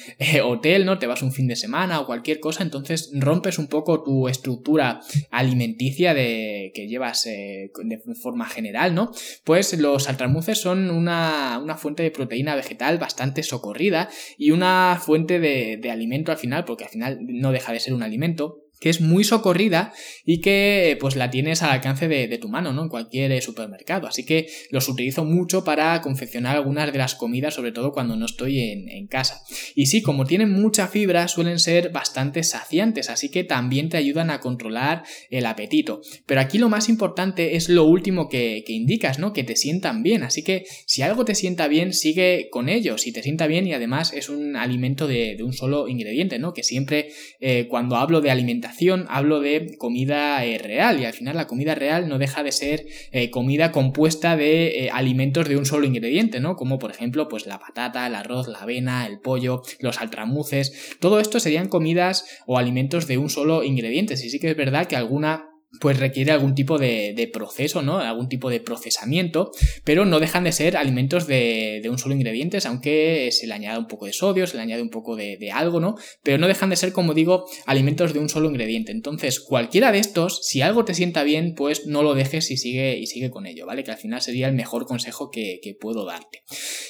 hotel, 0.44 0.86
¿no? 0.86 0.98
Te 0.98 1.06
vas 1.06 1.22
un 1.22 1.32
fin 1.32 1.46
de 1.46 1.54
semana 1.54 2.00
o 2.00 2.06
cualquier 2.06 2.40
cosa, 2.40 2.64
entonces 2.64 3.10
rompes 3.12 3.58
un 3.58 3.68
poco 3.68 4.02
tu 4.02 4.26
estructura 4.26 5.00
alimenticia 5.30 6.14
de 6.14 6.72
que 6.74 6.88
llevas 6.88 7.27
de 7.30 8.00
forma 8.20 8.46
general, 8.46 8.94
¿no? 8.94 9.12
Pues 9.44 9.78
los 9.78 10.08
altramuces 10.08 10.60
son 10.60 10.90
una, 10.90 11.62
fuente 11.78 12.02
de 12.02 12.10
proteína 12.10 12.54
vegetal 12.56 12.98
bastante 12.98 13.42
socorrida 13.42 14.08
y 14.36 14.50
una 14.50 15.00
fuente 15.00 15.38
de, 15.38 15.78
de 15.80 15.90
alimento 15.90 16.32
al 16.32 16.38
final, 16.38 16.64
porque 16.64 16.84
al 16.84 16.90
final 16.90 17.18
no 17.20 17.52
deja 17.52 17.72
de 17.72 17.80
ser 17.80 17.94
un 17.94 18.02
alimento 18.02 18.67
que 18.80 18.90
es 18.90 19.00
muy 19.00 19.24
socorrida 19.24 19.92
y 20.24 20.40
que 20.40 20.96
pues 21.00 21.16
la 21.16 21.30
tienes 21.30 21.62
al 21.62 21.70
alcance 21.70 22.08
de, 22.08 22.38
tu 22.38 22.48
mano, 22.48 22.72
¿no? 22.72 22.84
En 22.84 22.88
cualquier 22.88 23.32
eh, 23.32 23.40
supermercado. 23.40 24.06
Así 24.06 24.24
que 24.24 24.46
los 24.70 24.88
utilizo 24.88 25.24
mucho 25.24 25.64
para 25.64 26.00
confeccionar 26.00 26.56
algunas 26.56 26.92
de 26.92 26.98
las 26.98 27.14
comidas, 27.14 27.54
sobre 27.54 27.72
todo 27.72 27.92
cuando 27.92 28.16
no 28.16 28.26
estoy 28.26 28.60
en, 28.60 29.06
casa. 29.08 29.42
Y 29.74 29.86
sí, 29.86 30.02
como 30.02 30.26
tienen 30.26 30.52
mucha 30.52 30.86
fibra, 30.88 31.28
suelen 31.28 31.58
ser 31.58 31.90
bastante 31.90 32.42
saciantes, 32.42 33.08
así 33.08 33.30
que 33.30 33.42
también 33.42 33.88
te 33.88 33.96
ayudan 33.96 34.30
a 34.30 34.40
controlar 34.40 35.02
el 35.30 35.46
apetito. 35.46 36.02
Pero 36.26 36.40
aquí 36.40 36.58
lo 36.58 36.68
más 36.68 36.88
importante 36.88 37.56
es 37.56 37.68
lo 37.68 37.84
último 37.84 38.28
que, 38.28 38.62
indicas, 38.68 39.18
¿no? 39.18 39.32
Que 39.32 39.44
te 39.44 39.56
sientan 39.56 40.02
bien. 40.02 40.22
Así 40.22 40.42
que 40.42 40.66
si 40.86 41.02
algo 41.02 41.24
te 41.24 41.34
sienta 41.34 41.68
bien, 41.68 41.92
sigue 41.92 42.48
con 42.50 42.68
ello. 42.68 42.98
Si 42.98 43.12
te 43.12 43.22
sienta 43.22 43.46
bien 43.46 43.66
y 43.66 43.72
además 43.72 44.12
es 44.12 44.28
un 44.28 44.56
alimento 44.56 45.06
de, 45.06 45.38
un 45.42 45.52
solo 45.52 45.88
ingrediente, 45.88 46.38
¿no? 46.38 46.52
Que 46.52 46.62
siempre 46.62 47.08
eh, 47.40 47.66
cuando 47.68 47.96
hablo 47.96 48.20
de 48.20 48.30
alimentación 48.30 48.67
hablo 49.08 49.40
de 49.40 49.76
comida 49.78 50.44
eh, 50.44 50.58
real 50.58 51.00
y 51.00 51.04
al 51.04 51.12
final 51.12 51.36
la 51.36 51.46
comida 51.46 51.74
real 51.74 52.08
no 52.08 52.18
deja 52.18 52.42
de 52.42 52.52
ser 52.52 52.86
eh, 53.12 53.30
comida 53.30 53.72
compuesta 53.72 54.36
de 54.36 54.84
eh, 54.84 54.90
alimentos 54.90 55.48
de 55.48 55.56
un 55.56 55.66
solo 55.66 55.86
ingrediente, 55.86 56.40
¿no? 56.40 56.56
Como 56.56 56.78
por 56.78 56.90
ejemplo 56.90 57.28
pues 57.28 57.46
la 57.46 57.58
patata, 57.58 58.06
el 58.06 58.14
arroz, 58.14 58.48
la 58.48 58.60
avena, 58.60 59.06
el 59.06 59.20
pollo, 59.20 59.62
los 59.80 60.00
altramuces, 60.00 60.96
todo 61.00 61.20
esto 61.20 61.40
serían 61.40 61.68
comidas 61.68 62.24
o 62.46 62.58
alimentos 62.58 63.06
de 63.06 63.18
un 63.18 63.30
solo 63.30 63.62
ingrediente. 63.62 64.14
Y 64.14 64.16
sí 64.16 64.38
que 64.38 64.50
es 64.50 64.56
verdad 64.56 64.86
que 64.86 64.96
alguna 64.96 65.50
pues 65.80 65.98
requiere 65.98 66.32
algún 66.32 66.54
tipo 66.54 66.78
de, 66.78 67.30
proceso, 67.32 67.82
¿no? 67.82 67.98
Algún 67.98 68.28
tipo 68.28 68.48
de 68.48 68.60
procesamiento, 68.60 69.52
pero 69.84 70.04
no 70.06 70.18
dejan 70.18 70.44
de 70.44 70.52
ser 70.52 70.76
alimentos 70.76 71.26
de, 71.26 71.86
un 71.90 71.98
solo 71.98 72.14
ingrediente, 72.14 72.58
aunque 72.66 73.30
se 73.32 73.46
le 73.46 73.54
añada 73.54 73.78
un 73.78 73.86
poco 73.86 74.06
de 74.06 74.12
sodio, 74.12 74.46
se 74.46 74.56
le 74.56 74.62
añade 74.62 74.82
un 74.82 74.90
poco 74.90 75.16
de, 75.16 75.50
algo, 75.52 75.80
¿no? 75.80 75.96
Pero 76.22 76.38
no 76.38 76.46
dejan 76.46 76.70
de 76.70 76.76
ser, 76.76 76.92
como 76.92 77.14
digo, 77.14 77.46
alimentos 77.66 78.12
de 78.12 78.18
un 78.18 78.28
solo 78.28 78.48
ingrediente. 78.48 78.92
Entonces, 78.92 79.40
cualquiera 79.40 79.92
de 79.92 79.98
estos, 79.98 80.40
si 80.42 80.62
algo 80.62 80.84
te 80.84 80.94
sienta 80.94 81.22
bien, 81.22 81.54
pues 81.54 81.86
no 81.86 82.02
lo 82.02 82.14
dejes 82.14 82.50
y 82.50 82.56
sigue, 82.56 82.98
y 82.98 83.06
sigue 83.06 83.30
con 83.30 83.46
ello, 83.46 83.66
¿vale? 83.66 83.84
Que 83.84 83.90
al 83.90 83.98
final 83.98 84.20
sería 84.20 84.48
el 84.48 84.54
mejor 84.54 84.86
consejo 84.86 85.30
que, 85.30 85.60
que 85.62 85.74
puedo 85.74 86.04
darte. 86.04 86.42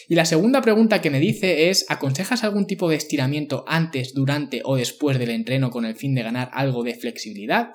Y 0.08 0.14
la 0.14 0.24
segunda 0.24 0.62
pregunta 0.62 1.00
que 1.00 1.10
me 1.10 1.20
dice 1.20 1.68
es, 1.68 1.84
¿aconsejas 1.88 2.44
algún 2.44 2.66
tipo 2.66 2.88
de 2.88 2.96
estiramiento 2.96 3.64
antes, 3.66 4.14
durante 4.14 4.62
o 4.64 4.76
después 4.76 5.18
del 5.18 5.30
entreno 5.30 5.70
con 5.70 5.84
el 5.84 5.96
fin 5.96 6.14
de 6.14 6.22
ganar 6.22 6.50
algo 6.52 6.82
de 6.84 6.94
flexibilidad? 6.94 7.70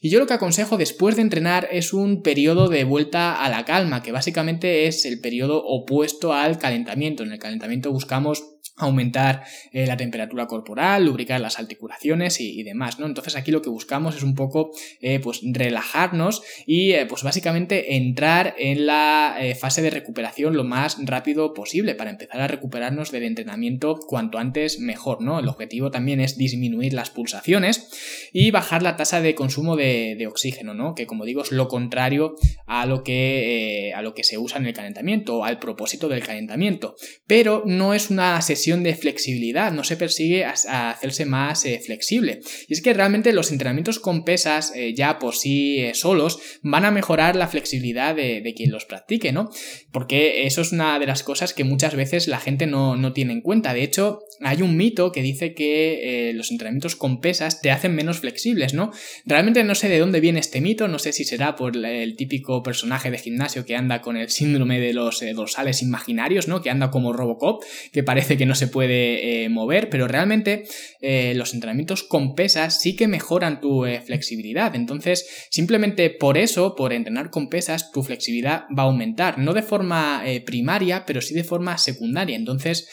Y 0.00 0.10
yo 0.10 0.18
lo 0.18 0.26
que 0.26 0.34
aconsejo 0.40 0.78
después 0.78 1.16
de 1.16 1.22
entrenar 1.22 1.68
es 1.70 1.92
un 1.92 2.22
periodo 2.22 2.68
de 2.68 2.84
vuelta 2.84 3.44
a 3.44 3.50
la 3.50 3.66
calma, 3.66 4.02
que 4.02 4.10
básicamente 4.10 4.86
es 4.86 5.04
el 5.04 5.20
periodo 5.20 5.62
opuesto 5.62 6.32
al 6.32 6.56
calentamiento. 6.56 7.22
En 7.22 7.32
el 7.32 7.38
calentamiento 7.38 7.92
buscamos 7.92 8.42
aumentar 8.80 9.44
eh, 9.72 9.86
la 9.86 9.96
temperatura 9.96 10.46
corporal, 10.46 11.04
lubricar 11.04 11.40
las 11.40 11.58
articulaciones 11.58 12.40
y, 12.40 12.62
demás, 12.62 12.98
¿no? 12.98 13.06
Entonces 13.06 13.36
aquí 13.36 13.50
lo 13.50 13.62
que 13.62 13.70
buscamos 13.70 14.16
es 14.16 14.22
un 14.22 14.34
poco, 14.34 14.70
eh, 15.00 15.20
pues, 15.20 15.40
relajarnos 15.42 16.42
y, 16.66 16.92
eh, 16.92 17.06
pues, 17.06 17.22
básicamente 17.22 17.96
entrar 17.96 18.54
en 18.58 18.86
la 18.86 19.36
fase 19.58 19.82
de 19.82 19.90
recuperación 19.90 20.56
lo 20.56 20.64
más 20.64 20.96
rápido 21.04 21.54
posible 21.54 21.94
para 21.94 22.10
empezar 22.10 22.40
a 22.40 22.48
recuperarnos 22.48 23.10
del 23.10 23.24
entrenamiento 23.24 23.98
cuanto 24.06 24.38
antes 24.38 24.80
mejor, 24.80 25.22
¿no? 25.22 25.38
El 25.38 25.48
objetivo 25.48 25.90
también 25.90 26.20
es 26.20 26.36
disminuir 26.36 26.92
las 26.92 27.10
pulsaciones 27.10 27.88
y 28.32 28.50
bajar 28.50 28.82
la 28.82 28.96
tasa 28.96 29.20
de 29.20 29.34
consumo 29.34 29.76
de, 29.76 30.16
de 30.18 30.26
oxígeno, 30.26 30.74
¿no? 30.74 30.94
Que 30.94 31.06
como 31.06 31.24
digo 31.24 31.42
es 31.42 31.52
lo 31.52 31.68
contrario 31.68 32.36
a 32.66 32.86
lo 32.86 33.02
que, 33.02 33.92
a 33.94 34.02
lo 34.02 34.14
que 34.14 34.24
se 34.24 34.38
usa 34.38 34.58
en 34.58 34.66
el 34.66 34.74
calentamiento 34.74 35.38
o 35.38 35.44
al 35.44 35.58
propósito 35.58 36.08
del 36.08 36.22
calentamiento, 36.22 36.96
pero 37.26 37.62
no 37.66 37.94
es 37.94 38.10
una 38.10 38.40
sesión 38.42 38.69
de 38.78 38.94
flexibilidad, 38.94 39.72
no 39.72 39.82
se 39.84 39.96
persigue 39.96 40.44
a, 40.44 40.52
hacerse 40.90 41.24
más 41.24 41.64
eh, 41.64 41.80
flexible. 41.84 42.40
Y 42.68 42.74
es 42.74 42.82
que 42.82 42.94
realmente 42.94 43.32
los 43.32 43.50
entrenamientos 43.50 43.98
con 43.98 44.24
pesas 44.24 44.72
eh, 44.74 44.94
ya 44.94 45.18
por 45.18 45.34
sí 45.34 45.80
eh, 45.80 45.94
solos 45.94 46.38
van 46.62 46.84
a 46.84 46.90
mejorar 46.90 47.34
la 47.36 47.48
flexibilidad 47.48 48.14
de, 48.14 48.54
quien 48.56 48.70
los 48.70 48.84
practique, 48.84 49.32
¿no? 49.32 49.50
Porque 49.92 50.46
eso 50.46 50.60
es 50.60 50.72
una 50.72 50.98
de 50.98 51.06
las 51.06 51.22
cosas 51.22 51.52
que 51.54 51.64
muchas 51.64 51.94
veces 51.94 52.28
la 52.28 52.38
gente 52.38 52.66
no, 52.66 52.96
no 52.96 53.12
tiene 53.12 53.32
en 53.32 53.40
cuenta. 53.40 53.74
De 53.74 53.82
hecho, 53.82 54.20
hay 54.40 54.62
un 54.62 54.76
mito 54.76 55.12
que 55.12 55.22
dice 55.22 55.54
que 55.54 56.32
los 56.34 56.50
entrenamientos 56.50 56.96
con 56.96 57.20
pesas 57.20 57.60
te 57.60 57.70
hacen 57.70 57.94
menos 57.94 58.20
flexibles, 58.20 58.74
¿no? 58.74 58.92
Realmente 59.24 59.62
no 59.64 59.74
sé 59.74 59.88
de 59.88 59.98
dónde 59.98 60.20
viene 60.20 60.40
este 60.40 60.60
mito, 60.60 60.88
no 60.88 60.98
sé 60.98 61.12
si 61.12 61.24
será 61.24 61.56
por 61.56 61.76
el 61.76 62.16
típico 62.16 62.62
personaje 62.62 63.10
de 63.10 63.18
gimnasio 63.18 63.64
que 63.64 63.76
anda 63.76 64.00
con 64.00 64.16
el 64.16 64.30
síndrome 64.30 64.80
de 64.80 64.92
los 64.92 65.22
dorsales 65.34 65.82
imaginarios, 65.82 66.48
¿no? 66.48 66.60
Que 66.60 66.70
anda 66.70 66.90
como 66.90 67.12
Robocop, 67.12 67.62
que 67.92 68.02
parece 68.02 68.36
que 68.36 68.46
no 68.46 68.54
se 68.60 68.68
puede 68.68 69.44
eh, 69.44 69.48
mover, 69.48 69.88
pero 69.88 70.06
realmente 70.06 70.64
eh, 71.00 71.32
los 71.34 71.54
entrenamientos 71.54 72.04
con 72.04 72.34
pesas 72.34 72.80
sí 72.80 72.94
que 72.94 73.08
mejoran 73.08 73.60
tu 73.60 73.86
eh, 73.86 74.02
flexibilidad. 74.02 74.76
Entonces, 74.76 75.48
simplemente 75.50 76.10
por 76.10 76.36
eso, 76.36 76.76
por 76.76 76.92
entrenar 76.92 77.30
con 77.30 77.48
pesas, 77.48 77.90
tu 77.90 78.02
flexibilidad 78.02 78.64
va 78.76 78.82
a 78.84 78.86
aumentar. 78.86 79.38
No 79.38 79.54
de 79.54 79.62
forma 79.62 80.22
primaria, 80.44 81.04
pero 81.06 81.20
sí 81.22 81.34
de 81.34 81.44
forma 81.44 81.78
secundaria. 81.78 82.36
Entonces, 82.36 82.88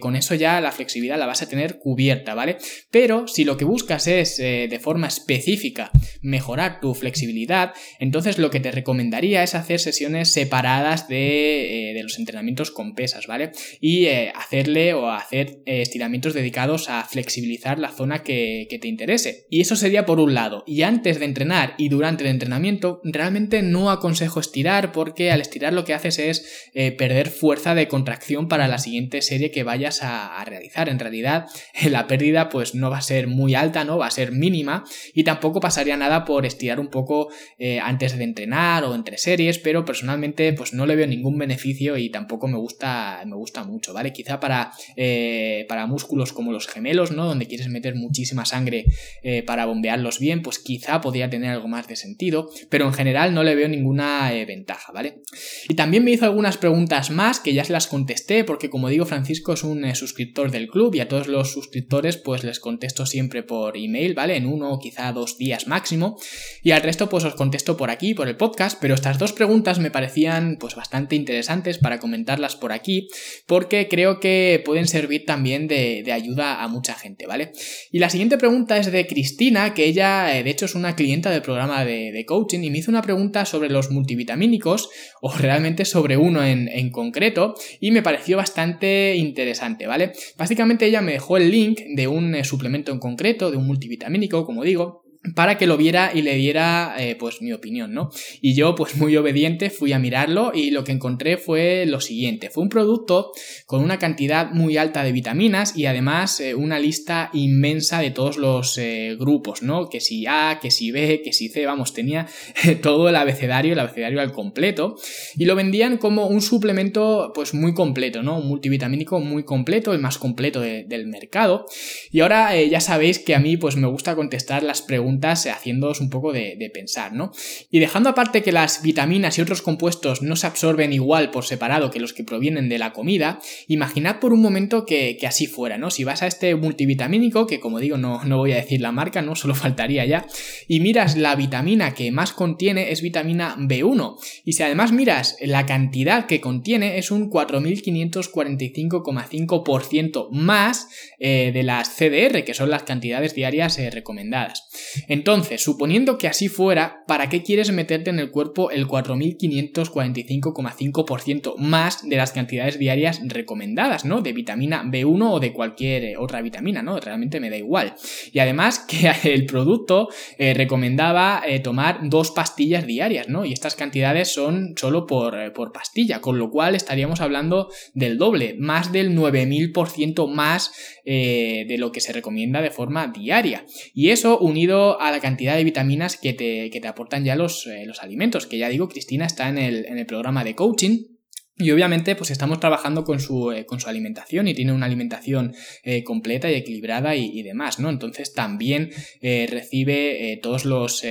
con 0.00 0.14
eso 0.14 0.34
ya 0.34 0.60
la 0.60 0.70
flexibilidad 0.70 1.18
la 1.18 1.26
vas 1.26 1.42
a 1.42 1.48
tener 1.48 1.78
cubierta, 1.78 2.34
¿vale? 2.34 2.58
Pero 2.90 3.26
si 3.26 3.44
lo 3.44 3.56
que 3.56 3.64
buscas 3.64 4.06
es 4.06 4.36
de 4.36 4.80
forma 4.80 5.08
específica 5.08 5.90
mejorar 6.22 6.80
tu 6.80 6.94
flexibilidad, 6.94 7.74
entonces 7.98 8.38
lo 8.38 8.50
que 8.50 8.60
te 8.60 8.70
recomendaría 8.70 9.42
es 9.42 9.54
hacer 9.54 9.80
sesiones 9.80 10.32
separadas 10.32 11.08
de, 11.08 11.92
de 11.94 12.02
los 12.02 12.18
entrenamientos 12.18 12.70
con 12.70 12.94
pesas, 12.94 13.26
¿vale? 13.26 13.50
Y 13.80 14.06
hacerle 14.06 14.94
o 15.02 15.10
hacer 15.10 15.62
eh, 15.66 15.82
estiramientos 15.82 16.34
dedicados 16.34 16.88
a 16.88 17.04
flexibilizar 17.04 17.78
la 17.78 17.90
zona 17.90 18.22
que, 18.22 18.66
te 18.80 18.88
interese. 18.88 19.46
Y 19.50 19.60
eso 19.60 19.76
sería 19.76 20.06
por 20.06 20.20
un 20.20 20.34
lado. 20.34 20.62
Y 20.66 20.82
antes 20.82 21.18
de 21.18 21.24
entrenar 21.24 21.74
y 21.78 21.88
durante 21.88 22.22
el 22.24 22.30
entrenamiento, 22.30 23.00
realmente 23.02 23.62
no 23.62 23.90
aconsejo 23.90 24.40
estirar 24.40 24.92
porque 24.92 25.32
al 25.32 25.40
estirar 25.40 25.72
lo 25.72 25.84
que 25.84 25.94
haces 25.94 26.18
es 26.18 26.70
eh, 26.74 26.92
perder 26.92 27.30
fuerza 27.30 27.74
de 27.74 27.88
contracción 27.88 28.48
para 28.48 28.68
la 28.68 28.78
siguiente 28.78 29.22
serie 29.22 29.50
que 29.50 29.64
vayas 29.64 30.00
a, 30.02 30.44
realizar. 30.44 30.88
En 30.88 30.98
realidad, 30.98 31.46
la 31.90 32.06
pérdida 32.06 32.48
pues 32.48 32.74
no 32.74 32.90
va 32.90 32.98
a 32.98 33.02
ser 33.02 33.26
muy 33.26 33.54
alta, 33.54 33.84
¿no? 33.84 33.98
Va 33.98 34.06
a 34.06 34.10
ser 34.10 34.32
mínima 34.32 34.84
y 35.14 35.24
tampoco 35.24 35.60
pasaría 35.60 35.96
nada 35.96 36.24
por 36.24 36.46
estirar 36.46 36.80
un 36.80 36.88
poco 36.88 37.28
eh, 37.58 37.80
antes 37.80 38.16
de 38.16 38.24
entrenar 38.24 38.84
o 38.84 38.94
entre 38.94 39.18
series, 39.18 39.58
pero 39.58 39.84
personalmente 39.84 40.52
pues 40.52 40.72
no 40.72 40.86
le 40.86 40.96
veo 40.96 41.06
ningún 41.06 41.38
beneficio 41.38 41.96
y 41.96 42.10
tampoco 42.10 42.48
me 42.48 42.58
gusta, 42.58 43.22
me 43.26 43.36
gusta 43.36 43.64
mucho, 43.64 43.92
¿vale? 43.92 44.12
Quizá 44.12 44.40
para 44.40 44.72
eh, 44.96 45.66
para 45.68 45.86
músculos 45.86 46.32
como 46.32 46.52
los 46.52 46.66
gemelos, 46.66 47.10
¿no? 47.10 47.26
Donde 47.26 47.46
quieres 47.46 47.68
meter 47.68 47.94
muchísima 47.94 48.44
sangre 48.44 48.86
eh, 49.22 49.42
para 49.42 49.66
bombearlos 49.66 50.18
bien, 50.18 50.42
pues 50.42 50.58
quizá 50.58 51.00
podría 51.00 51.30
tener 51.30 51.50
algo 51.50 51.68
más 51.68 51.88
de 51.88 51.96
sentido, 51.96 52.50
pero 52.68 52.86
en 52.86 52.92
general 52.92 53.34
no 53.34 53.42
le 53.42 53.54
veo 53.54 53.68
ninguna 53.68 54.32
eh, 54.32 54.44
ventaja, 54.44 54.92
¿vale? 54.92 55.22
Y 55.68 55.74
también 55.74 56.04
me 56.04 56.12
hizo 56.12 56.24
algunas 56.24 56.56
preguntas 56.56 57.10
más 57.10 57.40
que 57.40 57.54
ya 57.54 57.64
se 57.64 57.72
las 57.72 57.86
contesté, 57.86 58.44
porque 58.44 58.70
como 58.70 58.88
digo, 58.88 59.06
Francisco 59.06 59.52
es 59.52 59.62
un 59.64 59.94
suscriptor 59.94 60.50
del 60.50 60.68
club 60.68 60.94
y 60.94 61.00
a 61.00 61.08
todos 61.08 61.28
los 61.28 61.52
suscriptores 61.52 62.16
pues 62.16 62.44
les 62.44 62.60
contesto 62.60 63.06
siempre 63.06 63.42
por 63.42 63.76
email, 63.76 64.14
¿vale? 64.14 64.36
En 64.36 64.46
uno 64.46 64.72
o 64.72 64.78
quizá 64.78 65.12
dos 65.12 65.38
días 65.38 65.66
máximo, 65.66 66.18
y 66.62 66.72
al 66.72 66.82
resto 66.82 67.08
pues 67.08 67.24
os 67.24 67.34
contesto 67.34 67.76
por 67.76 67.90
aquí, 67.90 68.14
por 68.14 68.28
el 68.28 68.36
podcast, 68.36 68.78
pero 68.80 68.94
estas 68.94 69.18
dos 69.18 69.32
preguntas 69.32 69.78
me 69.78 69.90
parecían 69.90 70.56
pues 70.58 70.74
bastante 70.74 71.16
interesantes 71.16 71.78
para 71.78 71.98
comentarlas 71.98 72.56
por 72.56 72.72
aquí, 72.72 73.08
porque 73.46 73.88
creo 73.88 74.20
que 74.20 74.62
pueden 74.78 74.86
servir 74.86 75.24
también 75.26 75.66
de, 75.66 76.04
ayuda 76.12 76.62
a 76.62 76.68
mucha 76.68 76.94
gente, 76.94 77.26
¿vale? 77.26 77.50
Y 77.90 77.98
la 77.98 78.10
siguiente 78.10 78.38
pregunta 78.38 78.78
es 78.78 78.92
de 78.92 79.08
Cristina, 79.08 79.74
que 79.74 79.86
ella 79.86 80.38
eh, 80.38 80.44
de 80.44 80.50
hecho 80.50 80.66
es 80.66 80.76
una 80.76 80.94
clienta 80.94 81.30
del 81.30 81.42
programa 81.42 81.84
de, 81.84 82.24
coaching 82.28 82.60
y 82.60 82.70
me 82.70 82.78
hizo 82.78 82.92
una 82.92 83.02
pregunta 83.02 83.44
sobre 83.44 83.70
los 83.70 83.90
multivitamínicos 83.90 84.88
o 85.20 85.36
realmente 85.36 85.84
sobre 85.84 86.16
uno 86.16 86.44
en, 86.44 86.68
en 86.68 86.90
concreto 86.90 87.56
y 87.80 87.90
me 87.90 88.02
pareció 88.02 88.36
bastante 88.36 89.16
interesante, 89.16 89.88
¿vale? 89.88 90.12
Básicamente 90.36 90.86
ella 90.86 91.00
me 91.00 91.12
dejó 91.12 91.38
el 91.38 91.50
link 91.50 91.80
de 91.96 92.06
un 92.06 92.36
eh, 92.36 92.44
suplemento 92.44 92.92
en 92.92 93.00
concreto, 93.00 93.50
de 93.50 93.56
un 93.56 93.66
multivitamínico, 93.66 94.46
como 94.46 94.62
digo, 94.62 95.07
para 95.34 95.58
que 95.58 95.66
lo 95.66 95.76
viera 95.76 96.10
y 96.14 96.22
le 96.22 96.34
diera 96.34 96.94
eh, 96.98 97.16
pues 97.16 97.42
mi 97.42 97.52
opinión, 97.52 97.92
¿no? 97.92 98.10
Y 98.40 98.54
yo 98.54 98.74
pues 98.74 98.96
muy 98.96 99.16
obediente 99.16 99.70
fui 99.70 99.92
a 99.92 99.98
mirarlo 99.98 100.52
y 100.54 100.70
lo 100.70 100.84
que 100.84 100.92
encontré 100.92 101.36
fue 101.36 101.86
lo 101.86 102.00
siguiente, 102.00 102.50
fue 102.50 102.62
un 102.62 102.68
producto 102.68 103.32
con 103.66 103.82
una 103.82 103.98
cantidad 103.98 104.50
muy 104.50 104.76
alta 104.76 105.02
de 105.02 105.12
vitaminas 105.12 105.76
y 105.76 105.86
además 105.86 106.40
eh, 106.40 106.54
una 106.54 106.78
lista 106.78 107.30
inmensa 107.32 108.00
de 108.00 108.10
todos 108.10 108.36
los 108.36 108.78
eh, 108.78 109.16
grupos, 109.18 109.62
¿no? 109.62 109.88
Que 109.88 110.00
si 110.00 110.26
A, 110.26 110.58
que 110.60 110.70
si 110.70 110.90
B, 110.90 111.22
que 111.22 111.32
si 111.32 111.48
C, 111.48 111.66
vamos, 111.66 111.92
tenía 111.92 112.26
todo 112.82 113.08
el 113.08 113.16
abecedario, 113.16 113.72
el 113.72 113.80
abecedario 113.80 114.20
al 114.20 114.32
completo 114.32 114.96
y 115.36 115.44
lo 115.44 115.56
vendían 115.56 115.98
como 115.98 116.26
un 116.26 116.40
suplemento 116.40 117.32
pues 117.34 117.54
muy 117.54 117.74
completo, 117.74 118.22
¿no? 118.22 118.38
Un 118.38 118.48
multivitamínico 118.48 119.20
muy 119.20 119.44
completo, 119.44 119.92
el 119.92 120.00
más 120.00 120.18
completo 120.18 120.60
del 120.60 121.06
mercado 121.06 121.66
y 122.10 122.20
ahora 122.20 122.60
ya 122.62 122.80
sabéis 122.80 123.18
que 123.18 123.34
a 123.34 123.40
mí 123.40 123.56
pues 123.56 123.76
me 123.76 123.86
gusta 123.86 124.14
contestar 124.14 124.62
las 124.62 124.82
preguntas 124.82 125.17
haciéndoos 125.26 126.00
un 126.00 126.10
poco 126.10 126.32
de, 126.32 126.70
pensar, 126.72 127.12
¿no? 127.12 127.32
Y 127.70 127.78
dejando 127.78 128.10
aparte 128.10 128.42
que 128.42 128.52
las 128.52 128.82
vitaminas 128.82 129.38
y 129.38 129.40
otros 129.40 129.62
compuestos 129.62 130.22
no 130.22 130.36
se 130.36 130.46
absorben 130.46 130.92
igual 130.92 131.30
por 131.30 131.44
separado 131.44 131.90
que 131.90 132.00
los 132.00 132.12
que 132.12 132.24
provienen 132.24 132.68
de 132.68 132.78
la 132.78 132.92
comida, 132.92 133.40
imaginad 133.68 134.20
por 134.20 134.32
un 134.32 134.42
momento 134.42 134.84
que, 134.84 135.18
así 135.26 135.46
fuera, 135.46 135.78
¿no? 135.78 135.90
Si 135.90 136.04
vas 136.04 136.22
a 136.22 136.26
este 136.26 136.54
multivitamínico, 136.54 137.46
que 137.46 137.60
como 137.60 137.80
digo 137.80 137.96
no, 137.96 138.24
no 138.24 138.36
voy 138.36 138.52
a 138.52 138.56
decir 138.56 138.80
la 138.80 138.92
marca, 138.92 139.22
¿no? 139.22 139.36
Solo 139.36 139.54
faltaría 139.54 140.04
ya, 140.04 140.26
y 140.66 140.80
miras 140.80 141.16
la 141.16 141.34
vitamina 141.36 141.94
que 141.94 142.10
más 142.10 142.32
contiene 142.32 142.92
es 142.92 143.02
vitamina 143.02 143.56
B1, 143.58 144.16
y 144.44 144.52
si 144.52 144.62
además 144.62 144.92
miras 144.92 145.36
la 145.40 145.66
cantidad 145.66 146.26
que 146.26 146.40
contiene 146.40 146.98
es 146.98 147.10
un 147.10 147.30
4545,5% 147.30 150.28
más 150.30 150.88
eh, 151.18 151.50
de 151.52 151.62
las 151.62 151.96
CDR, 151.96 152.44
que 152.44 152.54
son 152.54 152.70
las 152.70 152.84
cantidades 152.84 153.34
diarias 153.34 153.78
eh, 153.78 153.90
recomendadas. 153.90 154.64
Entonces, 155.06 155.62
suponiendo 155.62 156.18
que 156.18 156.26
así 156.28 156.48
fuera, 156.48 157.04
¿para 157.06 157.28
qué 157.28 157.42
quieres 157.42 157.72
meterte 157.72 158.08
en 158.10 158.18
el 158.18 158.30
cuerpo 158.30 158.70
el 158.70 158.86
4545,5% 158.86 161.56
más 161.58 162.08
de 162.08 162.16
las 162.16 162.32
cantidades 162.32 162.78
diarias 162.78 163.20
recomendadas, 163.24 164.04
¿no? 164.04 164.22
De 164.22 164.32
vitamina 164.32 164.84
B1 164.84 165.30
o 165.30 165.40
de 165.40 165.52
cualquier 165.52 166.04
eh, 166.04 166.16
otra 166.16 166.40
vitamina, 166.42 166.82
¿no? 166.82 166.98
Realmente 166.98 167.40
me 167.40 167.50
da 167.50 167.56
igual. 167.56 167.94
Y 168.32 168.38
además 168.38 168.78
que 168.88 169.12
el 169.24 169.46
producto 169.46 170.08
eh, 170.38 170.54
recomendaba 170.54 171.42
eh, 171.46 171.60
tomar 171.60 172.00
dos 172.02 172.30
pastillas 172.30 172.86
diarias, 172.86 173.28
¿no? 173.28 173.44
Y 173.44 173.52
estas 173.52 173.76
cantidades 173.76 174.32
son 174.32 174.74
solo 174.76 175.06
por, 175.06 175.52
por 175.52 175.72
pastilla, 175.72 176.20
con 176.20 176.38
lo 176.38 176.50
cual 176.50 176.74
estaríamos 176.74 177.20
hablando 177.20 177.68
del 177.94 178.18
doble, 178.18 178.56
más 178.58 178.92
del 178.92 179.16
9000% 179.16 180.28
más 180.28 180.72
de 181.04 181.76
lo 181.78 181.90
que 181.90 182.00
se 182.00 182.12
recomienda 182.12 182.60
de 182.60 182.70
forma 182.70 183.08
diaria. 183.08 183.64
Y 183.94 184.10
eso 184.10 184.38
unido 184.38 184.87
a 185.00 185.10
la 185.10 185.20
cantidad 185.20 185.56
de 185.56 185.64
vitaminas 185.64 186.16
que 186.16 186.32
te, 186.32 186.70
que 186.70 186.80
te 186.80 186.88
aportan 186.88 187.24
ya 187.24 187.36
los, 187.36 187.66
eh, 187.66 187.84
los, 187.84 188.02
alimentos, 188.02 188.46
que 188.46 188.58
ya 188.58 188.68
digo, 188.68 188.88
Cristina 188.88 189.26
está 189.26 189.48
en 189.48 189.58
el, 189.58 189.86
en 189.86 189.98
el 189.98 190.06
programa 190.06 190.44
de 190.44 190.54
coaching 190.54 191.17
y 191.60 191.72
obviamente, 191.72 192.14
pues 192.14 192.30
estamos 192.30 192.60
trabajando 192.60 193.02
con 193.02 193.18
su, 193.18 193.50
eh, 193.50 193.66
con 193.66 193.80
su 193.80 193.88
alimentación 193.88 194.46
y 194.46 194.54
tiene 194.54 194.72
una 194.72 194.86
alimentación 194.86 195.54
eh, 195.82 196.04
completa 196.04 196.48
y 196.48 196.54
equilibrada 196.54 197.16
y, 197.16 197.42
demás, 197.42 197.80
¿no? 197.80 197.90
Entonces 197.90 198.32
también 198.32 198.90
eh, 199.20 199.48
recibe 199.50 200.38
todos 200.42 200.64
los, 200.64 201.02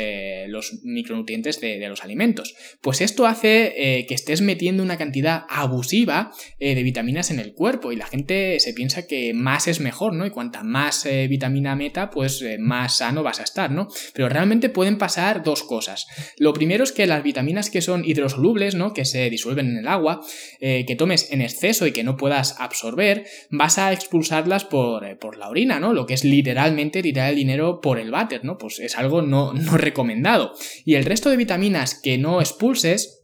los 0.47 0.79
micronutrientes 0.83 1.59
de, 1.59 1.79
de, 1.79 1.89
los 1.89 2.03
alimentos. 2.03 2.55
Pues 2.81 3.01
esto 3.01 3.25
hace 3.25 4.05
que 4.07 4.13
estés 4.13 4.41
metiendo 4.41 4.83
una 4.83 4.97
cantidad 4.97 5.43
abusiva 5.49 6.31
de 6.59 6.83
vitaminas 6.83 7.31
en 7.31 7.39
el 7.39 7.53
cuerpo 7.53 7.91
y 7.91 7.95
la 7.95 8.05
gente 8.05 8.59
se 8.59 8.73
piensa 8.73 9.07
que 9.07 9.33
más 9.33 9.67
es 9.67 9.79
mejor, 9.79 10.13
¿no? 10.13 10.25
Y 10.25 10.29
cuanta 10.29 10.63
más 10.63 11.07
vitamina 11.27 11.75
meta, 11.75 12.09
pues 12.09 12.43
más 12.59 12.97
sano 12.97 13.23
vas 13.23 13.39
a 13.39 13.43
estar, 13.43 13.71
¿no? 13.71 13.87
Pero 14.13 14.29
realmente 14.29 14.69
pueden 14.69 14.97
pasar 14.97 15.43
dos 15.43 15.63
cosas. 15.63 16.07
Lo 16.37 16.53
primero 16.53 16.83
es 16.83 16.91
que 16.91 17.07
las 17.07 17.23
vitaminas 17.23 17.69
que 17.69 17.81
son 17.81 18.05
hidrosolubles, 18.05 18.75
¿no? 18.75 18.93
Que 18.93 19.05
se 19.05 19.29
disuelven 19.29 19.67
en 19.67 19.77
el 19.77 19.87
agua, 19.87 20.21
eh, 20.59 20.85
que 20.85 20.95
tomes 20.95 21.31
en 21.31 21.41
exceso 21.41 21.87
y 21.87 21.91
que 21.91 22.03
no 22.03 22.17
puedas 22.17 22.55
absorber, 22.59 23.25
vas 23.49 23.77
a 23.77 23.93
expulsarlas 23.93 24.65
por, 24.65 25.05
eh, 25.05 25.15
por, 25.15 25.37
la 25.37 25.49
orina, 25.49 25.79
¿no? 25.79 25.93
Lo 25.93 26.05
que 26.05 26.13
es 26.13 26.23
literalmente 26.23 27.01
tirar 27.01 27.29
el 27.29 27.35
dinero 27.35 27.81
por 27.81 27.99
el 27.99 28.11
váter, 28.11 28.43
¿no? 28.43 28.57
Pues 28.57 28.79
es 28.79 28.97
algo 28.97 29.21
no, 29.21 29.53
no 29.53 29.77
recomendado. 29.77 30.53
Y 30.85 30.95
el 30.95 31.05
resto 31.05 31.29
de 31.29 31.37
vitaminas 31.37 31.99
que 32.01 32.17
no 32.17 32.39
expulses, 32.41 33.16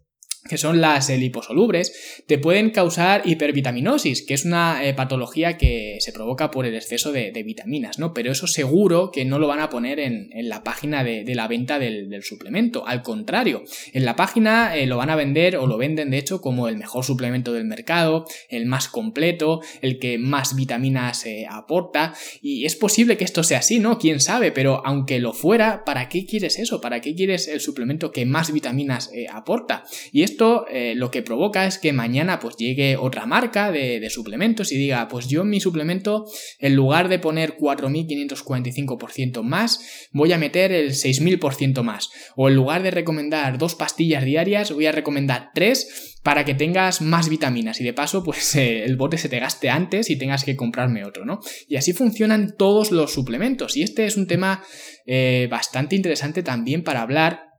que 0.50 0.58
son 0.58 0.82
las 0.82 1.10
liposolubles, 1.10 2.24
te 2.28 2.38
pueden 2.38 2.72
causar 2.72 3.22
hipervitaminosis, 3.24 4.26
que 4.26 4.34
es 4.34 4.44
una 4.44 4.84
eh, 4.86 4.94
patología 4.94 5.58
que 5.58 5.98
se 6.00 6.12
provoca 6.12 6.52
por 6.52 6.66
el 6.66 6.76
exceso 6.76 7.14
de, 7.14 7.32
vitaminas, 7.44 8.00
¿no? 8.00 8.14
Pero 8.14 8.32
eso 8.32 8.48
seguro 8.48 9.12
que 9.12 9.26
no 9.26 9.40
lo 9.40 9.48
van 9.48 9.60
a 9.60 9.70
poner 9.70 10.00
en, 10.00 10.30
la 10.50 10.64
página 10.64 11.04
de, 11.04 11.24
la 11.34 11.48
venta 11.48 11.80
del, 11.80 12.24
suplemento. 12.24 12.86
Al 12.88 13.02
contrario, 13.04 13.64
en 13.94 14.06
la 14.06 14.16
página 14.16 14.76
eh, 14.76 14.86
lo 14.86 14.98
van 14.98 15.10
a 15.10 15.16
vender 15.16 15.58
o 15.58 15.68
lo 15.68 15.78
venden 15.78 16.12
de 16.12 16.18
hecho 16.18 16.42
como 16.42 16.68
el 16.68 16.78
mejor 16.78 17.04
suplemento 17.04 17.54
del 17.54 17.66
mercado, 17.66 18.26
el 18.50 18.66
más 18.66 18.88
completo, 18.88 19.62
el 19.82 20.00
que 20.00 20.18
más 20.18 20.56
vitaminas 20.56 21.26
eh, 21.26 21.46
aporta. 21.50 22.14
Y 22.42 22.66
es 22.66 22.76
posible 22.76 23.18
que 23.18 23.24
esto 23.24 23.44
sea 23.44 23.60
así, 23.60 23.80
¿no? 23.80 23.98
Quién 23.98 24.20
sabe, 24.20 24.52
pero 24.52 24.86
aunque 24.86 25.20
lo 25.20 25.34
fuera, 25.34 25.84
¿para 25.86 26.10
qué 26.10 26.26
quieres 26.26 26.60
eso? 26.60 26.82
¿Para 26.82 27.02
qué 27.02 27.16
quieres 27.16 27.48
el 27.48 27.62
suplemento 27.62 28.12
que 28.12 28.26
más 28.26 28.52
vitaminas 28.52 29.10
aporta? 29.32 29.86
Y 30.12 30.24
eh, 30.70 30.94
lo 30.96 31.12
que 31.12 31.22
provoca 31.22 31.66
es 31.66 31.78
que 31.78 31.94
mañana 31.94 32.40
pues 32.40 32.56
llegue 32.58 32.98
otra 32.98 33.26
marca 33.26 33.72
de, 33.72 34.10
suplementos 34.10 34.72
y 34.72 34.78
diga, 34.78 35.08
pues 35.08 35.28
yo 35.28 35.42
en 35.42 35.50
mi 35.50 35.60
suplemento, 35.60 36.26
en 36.60 36.76
lugar 36.76 37.10
de 37.10 37.20
poner 37.20 37.58
4.545% 37.58 39.42
más, 39.44 40.10
voy 40.12 40.34
a 40.34 40.38
meter 40.38 40.72
el 40.72 40.92
6.000% 40.92 41.84
más. 41.84 42.10
O 42.36 42.50
en 42.50 42.56
lugar 42.56 42.84
de 42.84 42.92
recomendar 42.92 43.58
dos 43.58 43.76
pastillas 43.76 44.26
diarias, 44.26 44.72
voy 44.72 44.86
a 44.86 44.92
recomendar 44.92 45.52
tres 45.54 46.14
para 46.24 46.46
que 46.46 46.56
tengas 46.56 47.02
más 47.02 47.30
vitaminas 47.30 47.80
y 47.82 47.84
de 47.84 47.94
paso 47.94 48.24
pues 48.24 48.56
eh, 48.56 48.86
el 48.86 48.96
bote 48.96 49.18
se 49.18 49.30
te 49.30 49.40
gaste 49.40 49.70
antes 49.70 50.10
y 50.10 50.18
tengas 50.18 50.44
que 50.44 50.56
comprarme 50.56 51.06
otro, 51.06 51.26
¿no? 51.26 51.40
Y 51.68 51.76
así 51.76 51.94
funcionan 51.94 52.56
todos 52.58 52.92
los 52.92 53.14
suplementos 53.14 53.78
y 53.78 53.84
este 53.84 54.06
es 54.06 54.18
un 54.18 54.28
tema 54.28 54.64
eh, 55.06 55.48
bastante 55.52 55.96
interesante 55.96 56.44
también 56.44 56.84
para 56.84 57.02
hablar 57.02 57.53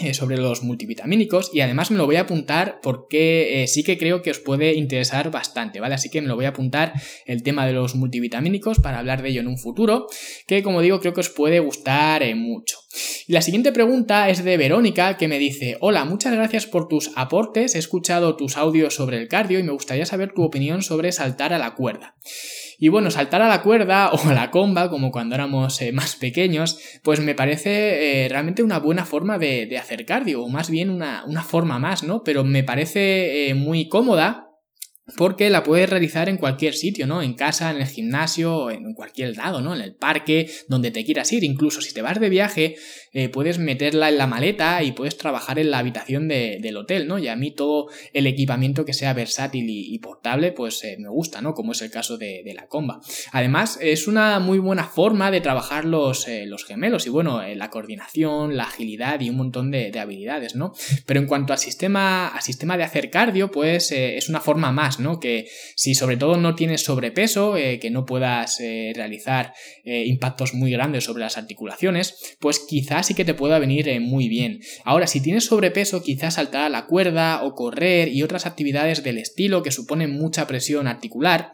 eh, 0.00 0.14
sobre 0.14 0.38
los 0.38 0.62
multivitamínicos 0.62 1.50
y 1.52 1.60
además 1.60 1.90
me 1.90 1.98
lo 1.98 2.06
voy 2.06 2.16
a 2.16 2.22
apuntar 2.22 2.80
porque 2.82 3.62
eh, 3.62 3.66
sí 3.66 3.82
que 3.82 3.98
creo 3.98 4.22
que 4.22 4.30
os 4.30 4.38
puede 4.38 4.74
interesar 4.74 5.30
bastante, 5.30 5.78
¿vale? 5.78 5.94
Así 5.94 6.08
que 6.08 6.22
me 6.22 6.28
lo 6.28 6.36
voy 6.36 6.46
a 6.46 6.48
apuntar 6.48 6.94
el 7.26 7.42
tema 7.42 7.66
de 7.66 7.72
los 7.72 7.94
multivitamínicos 7.94 8.78
para 8.78 8.98
hablar 8.98 9.22
de 9.22 9.28
ello 9.28 9.40
en 9.40 9.48
un 9.48 9.58
futuro, 9.58 10.06
que 10.46 10.62
como 10.62 10.80
digo 10.80 11.00
creo 11.00 11.12
que 11.12 11.20
os 11.20 11.28
puede 11.28 11.60
gustar 11.60 12.22
eh, 12.22 12.34
mucho. 12.34 12.78
La 13.28 13.42
siguiente 13.42 13.72
pregunta 13.72 14.28
es 14.30 14.42
de 14.42 14.56
Verónica 14.56 15.16
que 15.16 15.28
me 15.28 15.38
dice, 15.38 15.76
hola, 15.80 16.04
muchas 16.04 16.32
gracias 16.32 16.66
por 16.66 16.88
tus 16.88 17.10
aportes, 17.14 17.74
he 17.74 17.78
escuchado 17.78 18.36
tus 18.36 18.56
audios 18.56 18.94
sobre 18.94 19.18
el 19.18 19.28
cardio 19.28 19.58
y 19.58 19.62
me 19.62 19.72
gustaría 19.72 20.06
saber 20.06 20.32
tu 20.32 20.42
opinión 20.42 20.82
sobre 20.82 21.12
saltar 21.12 21.52
a 21.52 21.58
la 21.58 21.74
cuerda. 21.74 22.16
Y 22.82 22.88
bueno, 22.88 23.10
saltar 23.10 23.42
a 23.42 23.48
la 23.48 23.62
cuerda 23.62 24.10
o 24.12 24.28
a 24.28 24.32
la 24.32 24.50
comba, 24.50 24.88
como 24.90 25.12
cuando 25.12 25.34
éramos 25.36 25.80
eh, 25.82 25.92
más 25.92 26.16
pequeños, 26.16 26.80
pues 27.04 27.20
me 27.20 27.34
parece 27.34 28.24
eh, 28.24 28.28
realmente 28.28 28.62
una 28.62 28.80
buena 28.80 29.04
forma 29.04 29.38
de, 29.38 29.78
hacer 29.78 30.06
cardio, 30.06 30.42
o 30.42 30.48
más 30.48 30.70
bien 30.70 30.90
una, 30.90 31.24
forma 31.42 31.78
más, 31.78 32.02
¿no? 32.02 32.24
Pero 32.24 32.42
me 32.42 32.64
parece 32.64 33.48
eh, 33.48 33.54
muy 33.54 33.88
cómoda 33.88 34.46
porque 35.16 35.50
la 35.50 35.62
puedes 35.62 35.90
realizar 35.90 36.28
en 36.28 36.36
cualquier 36.36 36.74
sitio, 36.74 37.06
¿no? 37.06 37.22
En 37.22 37.34
casa, 37.34 37.70
en 37.70 37.78
el 37.78 37.86
gimnasio, 37.86 38.70
en 38.70 38.94
cualquier 38.94 39.36
lado, 39.36 39.60
¿no? 39.60 39.74
En 39.74 39.82
el 39.82 39.94
parque, 39.94 40.50
donde 40.68 40.90
te 40.90 41.04
quieras 41.04 41.32
ir. 41.32 41.44
Incluso 41.44 41.80
si 41.80 41.92
te 41.92 42.02
vas 42.02 42.20
de 42.20 42.28
viaje, 42.28 42.76
eh, 43.12 43.28
puedes 43.28 43.58
meterla 43.58 44.08
en 44.08 44.18
la 44.18 44.28
maleta 44.28 44.82
y 44.84 44.92
puedes 44.92 45.16
trabajar 45.16 45.58
en 45.58 45.70
la 45.72 45.78
habitación 45.78 46.28
del 46.28 46.76
hotel, 46.76 47.08
¿no? 47.08 47.18
Y 47.18 47.26
a 47.26 47.34
mí 47.34 47.50
todo 47.50 47.88
el 48.12 48.26
equipamiento 48.26 48.84
que 48.84 48.92
sea 48.92 49.12
versátil 49.14 49.66
y, 49.68 49.98
portable, 49.98 50.52
pues 50.52 50.84
eh, 50.84 50.96
me 50.98 51.08
gusta, 51.08 51.40
¿no? 51.40 51.54
Como 51.54 51.72
es 51.72 51.82
el 51.82 51.90
caso 51.90 52.18
de, 52.18 52.50
la 52.54 52.66
comba. 52.66 53.00
Además, 53.32 53.78
es 53.80 54.08
una 54.08 54.38
muy 54.40 54.58
buena 54.58 54.84
forma 54.84 55.30
de 55.30 55.40
trabajar 55.40 55.84
los, 55.84 56.26
eh, 56.26 56.46
los 56.46 56.64
gemelos 56.64 57.06
y, 57.06 57.10
bueno, 57.10 57.42
la 57.54 57.70
coordinación, 57.70 58.56
la 58.56 58.64
agilidad 58.64 59.20
y 59.20 59.30
un 59.30 59.36
montón 59.36 59.70
de, 59.70 59.98
habilidades, 60.00 60.54
¿no? 60.54 60.72
Pero 61.04 61.20
en 61.20 61.26
cuanto 61.26 61.52
al 61.52 61.58
sistema, 61.58 62.28
al 62.28 62.42
sistema 62.42 62.76
de 62.78 62.84
hacer 62.84 63.10
cardio, 63.10 63.50
pues 63.50 63.92
es 63.92 64.28
una 64.28 64.40
forma 64.40 64.72
más, 64.72 64.98
que 65.20 65.48
si 65.76 65.94
sobre 65.94 66.16
todo 66.16 66.36
no 66.36 66.54
tienes 66.54 66.82
sobrepeso, 66.82 67.54
que 67.54 67.90
no 67.90 68.06
puedas 68.06 68.58
realizar 68.94 69.52
impactos 69.84 70.54
muy 70.54 70.70
grandes 70.70 71.04
sobre 71.04 71.20
las 71.20 71.36
articulaciones, 71.36 72.36
pues 72.38 72.60
quizás 72.60 72.99
sí 73.02 73.14
que 73.14 73.24
te 73.24 73.34
pueda 73.34 73.58
venir 73.58 74.00
muy 74.00 74.28
bien. 74.28 74.60
Ahora, 74.84 75.06
si 75.06 75.20
tienes 75.20 75.44
sobrepeso, 75.44 76.02
quizás 76.02 76.34
saltar 76.34 76.64
a 76.64 76.68
la 76.68 76.86
cuerda 76.86 77.42
o 77.42 77.54
correr 77.54 78.08
y 78.08 78.22
otras 78.22 78.46
actividades 78.46 79.02
del 79.02 79.18
estilo 79.18 79.62
que 79.62 79.70
suponen 79.70 80.12
mucha 80.12 80.46
presión 80.46 80.86
articular, 80.86 81.52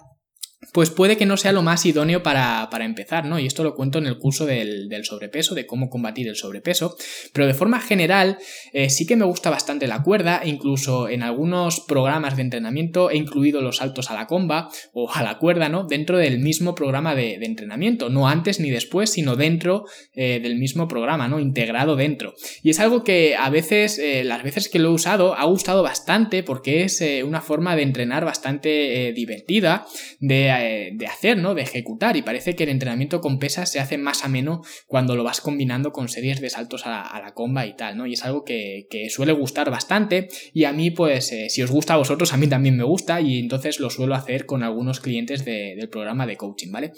pues 0.76 0.90
puede 0.90 1.16
que 1.16 1.24
no 1.24 1.38
sea 1.38 1.52
lo 1.52 1.62
más 1.62 1.86
idóneo 1.86 2.22
para, 2.22 2.68
empezar, 2.80 3.24
¿no? 3.24 3.38
Y 3.38 3.46
esto 3.46 3.64
lo 3.64 3.74
cuento 3.74 3.96
en 3.96 4.04
el 4.04 4.18
curso 4.18 4.44
del, 4.44 4.90
sobrepeso, 5.04 5.54
de 5.54 5.64
cómo 5.64 5.88
combatir 5.88 6.28
el 6.28 6.36
sobrepeso, 6.36 6.98
pero 7.32 7.46
de 7.46 7.54
forma 7.54 7.80
general 7.80 8.36
eh, 8.74 8.90
sí 8.90 9.06
que 9.06 9.16
me 9.16 9.24
gusta 9.24 9.48
bastante 9.48 9.86
la 9.86 10.02
cuerda, 10.02 10.42
incluso 10.44 11.08
en 11.08 11.22
algunos 11.22 11.80
programas 11.80 12.36
de 12.36 12.42
entrenamiento 12.42 13.08
he 13.08 13.16
incluido 13.16 13.62
los 13.62 13.78
saltos 13.78 14.10
a 14.10 14.14
la 14.16 14.26
comba 14.26 14.68
o 14.92 15.10
a 15.10 15.22
la 15.22 15.38
cuerda, 15.38 15.70
¿no? 15.70 15.84
Dentro 15.84 16.18
del 16.18 16.40
mismo 16.40 16.74
programa 16.74 17.14
de, 17.14 17.36
entrenamiento, 17.36 18.10
no 18.10 18.28
antes 18.28 18.60
ni 18.60 18.68
después, 18.68 19.08
sino 19.08 19.34
dentro 19.34 19.86
eh, 20.12 20.40
del 20.42 20.56
mismo 20.56 20.88
programa, 20.88 21.26
¿no? 21.26 21.40
Integrado 21.40 21.96
dentro. 21.96 22.34
Y 22.62 22.68
es 22.68 22.80
algo 22.80 23.02
que 23.02 23.34
a 23.34 23.48
veces, 23.48 23.98
eh, 23.98 24.24
las 24.24 24.42
veces 24.42 24.68
que 24.68 24.78
lo 24.78 24.90
he 24.90 24.92
usado, 24.92 25.36
ha 25.36 25.44
gustado 25.46 25.82
bastante 25.82 26.42
porque 26.42 26.82
es 26.82 27.02
una 27.24 27.40
forma 27.40 27.76
de 27.76 27.82
entrenar 27.82 28.26
bastante 28.26 29.14
divertida, 29.14 29.86
de 30.20 30.65
de, 30.92 31.06
hacer, 31.06 31.38
¿no? 31.38 31.54
De 31.54 31.62
ejecutar. 31.62 32.16
Y 32.16 32.22
parece 32.22 32.54
que 32.54 32.64
el 32.64 32.70
entrenamiento 32.70 33.20
con 33.20 33.38
pesas 33.38 33.70
se 33.70 33.80
hace 33.80 33.98
más 33.98 34.24
ameno 34.24 34.62
cuando 34.86 35.16
lo 35.16 35.24
vas 35.24 35.40
combinando 35.40 35.92
con 35.92 36.08
series 36.08 36.40
de 36.40 36.50
saltos 36.50 36.86
a 36.86 37.20
la, 37.22 37.32
comba 37.34 37.66
y 37.66 37.76
tal, 37.76 37.96
¿no? 37.96 38.06
Y 38.06 38.14
es 38.14 38.24
algo 38.24 38.44
que, 38.44 38.86
suele 39.10 39.32
gustar 39.32 39.70
bastante. 39.70 40.28
Y 40.52 40.64
a 40.64 40.72
mí, 40.72 40.90
pues, 40.90 41.32
eh, 41.32 41.48
si 41.48 41.62
os 41.62 41.70
gusta 41.70 41.94
a 41.94 41.98
vosotros, 41.98 42.32
a 42.32 42.36
mí 42.36 42.46
también 42.46 42.76
me 42.76 42.84
gusta. 42.84 43.20
Y 43.20 43.38
entonces 43.38 43.80
lo 43.80 43.90
suelo 43.90 44.14
hacer 44.14 44.46
con 44.46 44.62
algunos 44.62 45.00
clientes 45.00 45.44
del 45.44 45.88
programa 45.88 46.26
de 46.26 46.36
coaching, 46.36 46.70
¿vale? 46.72 46.92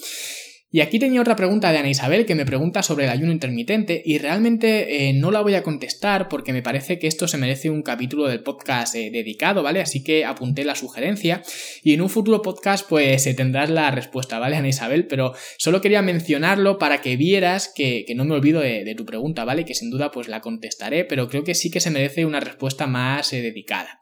Y 0.70 0.83
aquí 0.83 0.98
tenía 0.98 1.22
otra 1.22 1.35
pregunta 1.35 1.72
de 1.72 1.78
Ana 1.78 1.88
Isabel 1.88 2.26
que 2.26 2.35
me 2.35 2.44
pregunta 2.44 2.83
sobre 2.83 3.04
el 3.04 3.11
ayuno 3.11 3.33
intermitente 3.33 4.02
y 4.04 4.18
realmente 4.18 5.09
eh, 5.09 5.14
no 5.14 5.31
la 5.31 5.40
voy 5.40 5.54
a 5.54 5.62
contestar 5.62 6.28
porque 6.28 6.52
me 6.52 6.61
parece 6.61 6.98
que 6.98 7.07
esto 7.07 7.26
se 7.26 7.38
merece 7.38 7.70
un 7.70 7.81
capítulo 7.81 8.28
del 8.28 8.42
podcast 8.42 8.94
eh, 8.94 9.09
dedicado, 9.11 9.62
¿vale? 9.62 9.81
Así 9.81 10.04
que 10.04 10.26
apunté 10.26 10.64
la 10.64 10.74
sugerencia 10.74 11.42
y 11.83 11.94
en 11.94 12.02
un 12.02 12.11
futuro 12.11 12.42
podcast 12.42 12.87
pues 12.87 13.22
se 13.22 13.33
tendrás 13.33 13.70
la 13.70 13.90
respuesta, 13.90 14.38
¿vale, 14.38 14.57
Ana 14.57 14.68
Isabel? 14.68 15.07
Pero 15.07 15.33
solo 15.57 15.81
quería 15.81 16.02
mencionarlo 16.02 16.76
para 16.76 17.00
que 17.00 17.16
vieras 17.16 17.72
que, 17.74 18.04
no 18.14 18.26
me 18.26 18.35
olvido 18.35 18.61
de, 18.61 18.94
tu 18.94 19.07
pregunta, 19.07 19.46
¿vale? 19.46 19.64
Que 19.64 19.74
sin 19.74 19.88
duda 19.88 20.11
pues 20.11 20.28
la 20.28 20.42
contestaré, 20.42 21.07
pero 21.07 21.28
creo 21.28 21.44
que 21.44 21.54
sí 21.54 21.70
que 21.70 21.81
se 21.81 21.90
merece 21.90 22.26
una 22.26 22.40
respuesta 22.40 22.87
más 22.87 23.33
eh, 23.33 23.40
dedicada. 23.40 24.00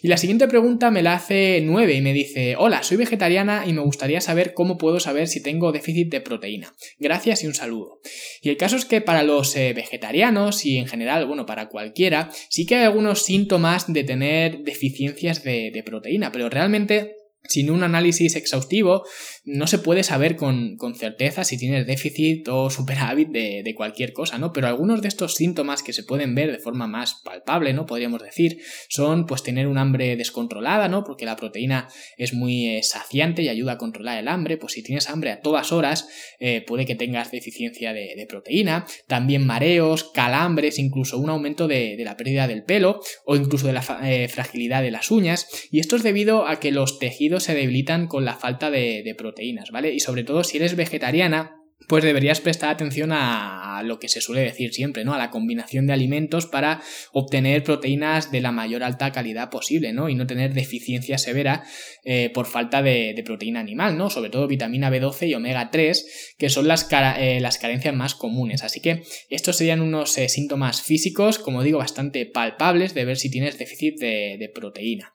Y 0.00 0.08
la 0.08 0.16
siguiente 0.16 0.48
pregunta 0.48 0.90
me 0.90 1.02
la 1.02 1.12
hace 1.12 1.60
9 1.62 1.92
y 1.92 2.00
me 2.00 2.14
dice, 2.14 2.54
hola, 2.56 2.82
soy 2.82 2.96
vegetariana 2.96 3.64
y 3.66 3.74
me 3.74 3.82
gustaría 3.82 4.22
saber 4.22 4.54
cómo 4.54 4.78
puedo 4.78 4.98
saber 4.98 5.28
si 5.28 5.42
tengo 5.42 5.72
déficit 5.72 6.05
de 6.08 6.20
proteína. 6.20 6.74
Gracias 6.98 7.42
y 7.42 7.46
un 7.46 7.54
saludo. 7.54 8.00
Y 8.42 8.50
el 8.50 8.56
caso 8.56 8.76
es 8.76 8.84
que 8.84 9.00
para 9.00 9.22
los 9.22 9.56
eh, 9.56 9.72
vegetarianos 9.74 10.64
y 10.64 10.78
en 10.78 10.86
general, 10.86 11.26
bueno, 11.26 11.46
para 11.46 11.68
cualquiera, 11.68 12.30
sí 12.48 12.66
que 12.66 12.76
hay 12.76 12.84
algunos 12.84 13.22
síntomas 13.22 13.92
de 13.92 14.04
tener 14.04 14.58
deficiencias 14.60 15.42
de 15.42 15.82
proteína, 15.84 16.32
pero 16.32 16.48
realmente 16.48 17.15
sin 17.48 17.70
un 17.70 17.82
análisis 17.82 18.36
exhaustivo, 18.36 19.04
no 19.44 19.66
se 19.66 19.78
puede 19.78 20.02
saber 20.02 20.36
con, 20.36 20.76
certeza 20.96 21.44
si 21.44 21.58
tienes 21.58 21.86
déficit 21.86 22.48
o 22.48 22.70
superávit 22.70 23.28
de, 23.28 23.62
de, 23.64 23.74
cualquier 23.74 24.12
cosa, 24.12 24.38
¿no? 24.38 24.52
Pero 24.52 24.66
algunos 24.66 25.02
de 25.02 25.08
estos 25.08 25.34
síntomas 25.34 25.82
que 25.82 25.92
se 25.92 26.04
pueden 26.04 26.34
ver 26.34 26.52
de 26.52 26.58
forma 26.58 26.86
más 26.86 27.20
palpable, 27.24 27.72
¿no? 27.72 27.86
Podríamos 27.86 28.22
decir, 28.22 28.58
son 28.88 29.26
pues 29.26 29.42
tener 29.42 29.66
un 29.66 29.78
hambre 29.78 30.16
descontrolada, 30.16 30.88
¿no? 30.88 31.04
Porque 31.04 31.26
la 31.26 31.36
proteína 31.36 31.88
es 32.16 32.32
muy 32.32 32.66
eh, 32.68 32.82
saciante 32.82 33.42
y 33.42 33.48
ayuda 33.48 33.72
a 33.72 33.78
controlar 33.78 34.18
el 34.18 34.28
hambre, 34.28 34.56
pues 34.56 34.72
si 34.74 34.82
tienes 34.82 35.08
hambre 35.08 35.30
a 35.30 35.40
todas 35.40 35.72
horas, 35.72 36.08
eh, 36.38 36.64
puede 36.66 36.86
que 36.86 36.94
tengas 36.94 37.30
deficiencia 37.30 37.92
de, 37.92 38.26
proteína, 38.28 38.86
también 39.06 39.46
mareos, 39.46 40.04
calambres, 40.12 40.78
incluso 40.78 41.18
un 41.18 41.30
aumento 41.30 41.68
de, 41.68 41.96
la 42.04 42.16
pérdida 42.16 42.48
del 42.48 42.64
pelo 42.64 43.00
o 43.24 43.36
incluso 43.36 43.66
de 43.66 43.72
la 43.72 43.84
eh, 44.04 44.28
fragilidad 44.28 44.82
de 44.82 44.90
las 44.90 45.10
uñas, 45.10 45.48
y 45.70 45.80
esto 45.80 45.96
es 45.96 46.02
debido 46.02 46.46
a 46.46 46.58
que 46.58 46.72
los 46.72 46.98
tejidos 46.98 47.35
se 47.40 47.54
debilitan 47.54 48.06
con 48.06 48.24
la 48.24 48.34
falta 48.34 48.70
de, 48.70 49.14
proteínas, 49.16 49.70
¿vale? 49.70 49.92
Y 49.92 50.00
sobre 50.00 50.24
todo 50.24 50.44
si 50.44 50.56
eres 50.56 50.76
vegetariana, 50.76 51.56
pues 51.88 52.02
deberías 52.02 52.40
prestar 52.40 52.70
atención 52.70 53.10
a 53.12 53.66
lo 53.84 53.98
que 53.98 54.08
se 54.08 54.20
suele 54.20 54.42
decir 54.42 54.72
siempre, 54.72 55.04
¿no? 55.04 55.14
A 55.14 55.18
la 55.18 55.30
combinación 55.30 55.86
de 55.86 55.92
alimentos 55.92 56.46
para 56.46 56.82
obtener 57.12 57.62
proteínas 57.62 58.30
de 58.30 58.40
la 58.40 58.52
mayor 58.52 58.82
alta 58.82 59.12
calidad 59.12 59.50
posible, 59.50 59.92
¿no? 59.92 60.08
Y 60.08 60.14
no 60.14 60.26
tener 60.26 60.54
deficiencia 60.54 61.18
severa 61.18 61.64
eh, 62.04 62.30
por 62.32 62.46
falta 62.46 62.82
de, 62.82 63.20
proteína 63.24 63.60
animal, 63.60 63.96
¿no? 63.96 64.10
Sobre 64.10 64.30
todo 64.30 64.46
vitamina 64.46 64.90
B12 64.90 65.28
y 65.28 65.34
omega 65.34 65.70
3, 65.70 66.34
que 66.38 66.48
son 66.48 66.68
las, 66.68 66.88
eh, 67.18 67.40
las 67.40 67.58
carencias 67.58 67.94
más 67.94 68.14
comunes. 68.14 68.62
Así 68.62 68.80
que 68.80 69.02
estos 69.30 69.56
serían 69.56 69.80
unos 69.80 70.16
eh, 70.18 70.28
síntomas 70.28 70.82
físicos, 70.82 71.38
como 71.38 71.62
digo, 71.62 71.78
bastante 71.78 72.26
palpables 72.26 72.94
de 72.94 73.04
ver 73.04 73.16
si 73.16 73.30
tienes 73.30 73.58
déficit 73.58 73.98
de 73.98 74.50
proteína. 74.54 75.14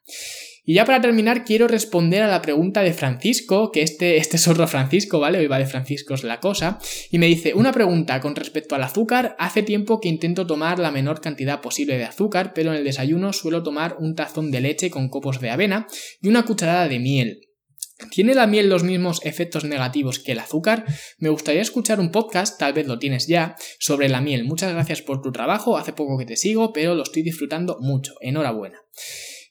Y 0.63 0.75
ya 0.75 0.85
para 0.85 1.01
terminar, 1.01 1.43
quiero 1.43 1.67
responder 1.67 2.21
a 2.21 2.27
la 2.27 2.41
pregunta 2.41 2.83
de 2.83 2.93
Francisco, 2.93 3.71
que 3.71 3.81
este, 3.81 4.17
este 4.17 4.37
es 4.37 4.47
otro 4.47 4.67
Francisco, 4.67 5.19
¿vale? 5.19 5.39
Hoy 5.39 5.47
va 5.47 5.57
de 5.57 5.65
Francisco 5.65 6.13
es 6.13 6.23
la 6.23 6.39
cosa. 6.39 6.77
Y 7.09 7.17
me 7.17 7.25
dice, 7.25 7.55
una 7.55 7.71
pregunta 7.71 8.19
con 8.21 8.35
respecto 8.35 8.75
al 8.75 8.83
azúcar. 8.83 9.35
Hace 9.39 9.63
tiempo 9.63 9.99
que 9.99 10.09
intento 10.09 10.45
tomar 10.45 10.77
la 10.77 10.91
menor 10.91 11.19
cantidad 11.19 11.61
posible 11.61 11.97
de 11.97 12.03
azúcar, 12.03 12.53
pero 12.53 12.71
en 12.71 12.77
el 12.77 12.83
desayuno 12.83 13.33
suelo 13.33 13.63
tomar 13.63 13.97
un 13.99 14.13
tazón 14.15 14.51
de 14.51 14.61
leche 14.61 14.91
con 14.91 15.09
copos 15.09 15.41
de 15.41 15.49
avena 15.49 15.87
y 16.21 16.27
una 16.27 16.43
cucharada 16.43 16.87
de 16.87 16.99
miel. 16.99 17.41
¿Tiene 18.09 18.33
la 18.33 18.47
miel 18.47 18.69
los 18.69 18.83
mismos 18.83 19.21
efectos 19.23 19.63
negativos 19.63 20.19
que 20.19 20.31
el 20.31 20.39
azúcar? 20.39 20.85
Me 21.19 21.29
gustaría 21.29 21.61
escuchar 21.61 21.99
un 21.99 22.11
podcast, 22.11 22.59
tal 22.59 22.73
vez 22.73 22.87
lo 22.87 22.99
tienes 22.99 23.27
ya, 23.27 23.55
sobre 23.79 24.09
la 24.09 24.21
miel. 24.21 24.43
Muchas 24.43 24.73
gracias 24.73 25.01
por 25.01 25.21
tu 25.21 25.31
trabajo, 25.31 25.77
hace 25.77 25.93
poco 25.93 26.17
que 26.17 26.25
te 26.25 26.35
sigo, 26.35 26.73
pero 26.73 26.95
lo 26.95 27.03
estoy 27.03 27.21
disfrutando 27.21 27.77
mucho. 27.79 28.15
Enhorabuena. 28.21 28.79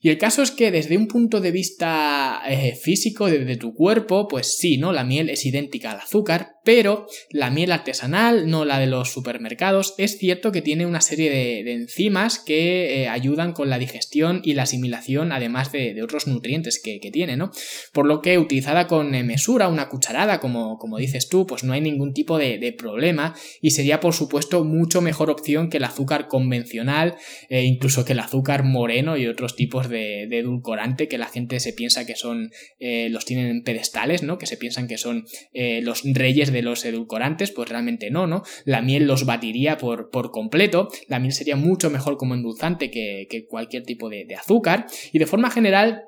Y 0.02 0.08
el 0.08 0.16
caso 0.16 0.42
es 0.42 0.50
que 0.50 0.70
desde 0.70 0.96
un 0.96 1.08
punto 1.08 1.42
de 1.42 1.50
vista 1.50 2.40
eh, 2.48 2.74
físico, 2.74 3.26
desde 3.26 3.56
tu 3.56 3.74
cuerpo, 3.74 4.28
pues 4.28 4.56
sí, 4.56 4.78
¿no? 4.78 4.94
La 4.94 5.04
miel 5.04 5.28
es 5.28 5.44
idéntica 5.44 5.90
al 5.90 5.98
azúcar, 5.98 6.52
pero 6.64 7.06
la 7.30 7.50
miel 7.50 7.70
artesanal, 7.70 8.48
no 8.48 8.64
la 8.64 8.78
de 8.78 8.86
los 8.86 9.12
supermercados, 9.12 9.94
es 9.98 10.16
cierto 10.16 10.52
que 10.52 10.62
tiene 10.62 10.86
una 10.86 11.02
serie 11.02 11.30
de, 11.30 11.72
enzimas 11.72 12.38
que 12.38 13.02
eh, 13.02 13.08
ayudan 13.08 13.52
con 13.52 13.68
la 13.68 13.78
digestión 13.78 14.40
y 14.42 14.54
la 14.54 14.62
asimilación, 14.62 15.32
además 15.32 15.70
de, 15.70 16.02
otros 16.02 16.26
nutrientes 16.26 16.80
que, 16.82 16.98
tiene, 17.10 17.36
¿no? 17.36 17.50
Por 17.92 18.06
lo 18.06 18.22
que 18.22 18.38
utilizada 18.38 18.86
con 18.86 19.14
eh, 19.14 19.22
mesura, 19.22 19.68
una 19.68 19.90
cucharada, 19.90 20.40
como, 20.40 20.78
como, 20.78 20.96
dices 20.96 21.28
tú, 21.28 21.46
pues 21.46 21.62
no 21.62 21.74
hay 21.74 21.82
ningún 21.82 22.14
tipo 22.14 22.38
de, 22.38 22.74
problema 22.78 23.34
y 23.60 23.72
sería, 23.72 24.00
por 24.00 24.14
supuesto, 24.14 24.64
mucho 24.64 25.02
mejor 25.02 25.28
opción 25.28 25.68
que 25.68 25.78
el 25.78 25.84
azúcar 25.84 26.28
convencional, 26.28 27.16
incluso 27.50 28.04
que 28.04 28.12
el 28.12 28.20
azúcar 28.20 28.62
moreno 28.62 29.16
y 29.16 29.26
otros 29.26 29.56
tipos 29.56 29.89
de, 29.90 30.22
edulcorante 30.22 31.08
que 31.08 31.18
la 31.18 31.26
gente 31.26 31.60
se 31.60 31.72
piensa 31.72 32.06
que 32.06 32.16
son, 32.16 32.50
eh, 32.78 33.08
los 33.10 33.24
tienen 33.24 33.46
en 33.46 33.62
pedestales, 33.62 34.22
¿no? 34.22 34.38
Que 34.38 34.46
se 34.46 34.56
piensan 34.56 34.88
que 34.88 34.98
son 34.98 35.26
eh, 35.52 35.80
los 35.82 36.02
reyes 36.04 36.52
de 36.52 36.62
los 36.62 36.84
edulcorantes, 36.84 37.50
pues 37.50 37.68
realmente 37.68 38.10
no, 38.10 38.26
¿no? 38.26 38.42
La 38.64 38.82
miel 38.82 39.06
los 39.06 39.26
batiría 39.26 39.76
por, 39.76 40.10
por 40.10 40.30
completo, 40.30 40.88
la 41.08 41.18
miel 41.18 41.32
sería 41.32 41.56
mucho 41.56 41.90
mejor 41.90 42.16
como 42.16 42.34
endulzante 42.34 42.90
que, 42.90 43.26
cualquier 43.48 43.84
tipo 43.84 44.08
de, 44.08 44.24
de 44.24 44.34
azúcar 44.36 44.86
y 45.12 45.18
de 45.18 45.26
forma 45.26 45.50
general 45.50 46.04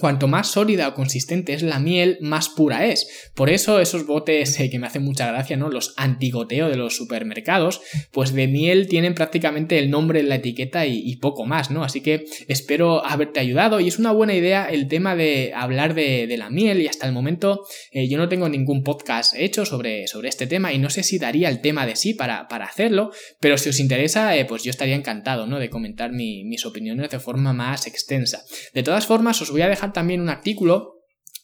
Cuanto 0.00 0.26
más 0.26 0.48
sólida 0.48 0.88
o 0.88 0.94
consistente 0.94 1.54
es 1.54 1.62
la 1.62 1.78
miel, 1.78 2.18
más 2.20 2.48
pura 2.48 2.84
es. 2.84 3.30
Por 3.34 3.48
eso 3.48 3.80
esos 3.80 4.06
botes 4.06 4.58
eh, 4.58 4.68
que 4.68 4.80
me 4.80 4.88
hacen 4.88 5.04
mucha 5.04 5.28
gracia, 5.28 5.56
¿no? 5.56 5.70
Los 5.70 5.94
antigoteo 5.96 6.68
de 6.68 6.76
los 6.76 6.96
supermercados, 6.96 7.80
pues 8.10 8.32
de 8.32 8.48
miel 8.48 8.88
tienen 8.88 9.14
prácticamente 9.14 9.78
el 9.78 9.90
nombre 9.90 10.18
en 10.18 10.28
la 10.28 10.34
etiqueta 10.34 10.84
y, 10.86 11.14
poco 11.16 11.46
más, 11.46 11.70
¿no? 11.70 11.84
Así 11.84 12.00
que 12.00 12.26
espero 12.48 13.06
haberte 13.06 13.38
ayudado 13.38 13.78
y 13.78 13.86
es 13.86 14.00
una 14.00 14.10
buena 14.10 14.34
idea 14.34 14.66
el 14.66 14.88
tema 14.88 15.14
de 15.14 15.52
hablar 15.54 15.94
de, 15.94 16.34
la 16.36 16.50
miel 16.50 16.82
y 16.82 16.88
hasta 16.88 17.06
el 17.06 17.12
momento 17.12 17.64
eh, 17.92 18.08
yo 18.08 18.18
no 18.18 18.28
tengo 18.28 18.48
ningún 18.48 18.82
podcast 18.82 19.34
hecho 19.36 19.64
sobre, 19.64 20.08
sobre, 20.08 20.28
este 20.28 20.48
tema 20.48 20.72
y 20.72 20.78
no 20.78 20.90
sé 20.90 21.04
si 21.04 21.18
daría 21.18 21.48
el 21.48 21.60
tema 21.60 21.86
de 21.86 21.94
sí 21.94 22.14
para, 22.14 22.48
para 22.48 22.64
hacerlo, 22.64 23.12
pero 23.38 23.56
si 23.56 23.68
os 23.68 23.78
interesa, 23.78 24.36
eh, 24.36 24.44
pues 24.44 24.64
yo 24.64 24.70
estaría 24.70 24.96
encantado, 24.96 25.46
¿no? 25.46 25.60
De 25.60 25.70
comentar 25.70 26.10
mis 26.10 26.66
opiniones 26.66 27.10
de 27.10 27.20
forma 27.20 27.52
más 27.52 27.86
extensa. 27.86 28.44
De 28.72 28.82
todas 28.82 29.06
formas, 29.06 29.40
os 29.40 29.52
voy 29.54 29.62
a 29.62 29.68
dejar 29.68 29.92
también 29.92 30.20
un 30.20 30.30
artículo 30.30 30.93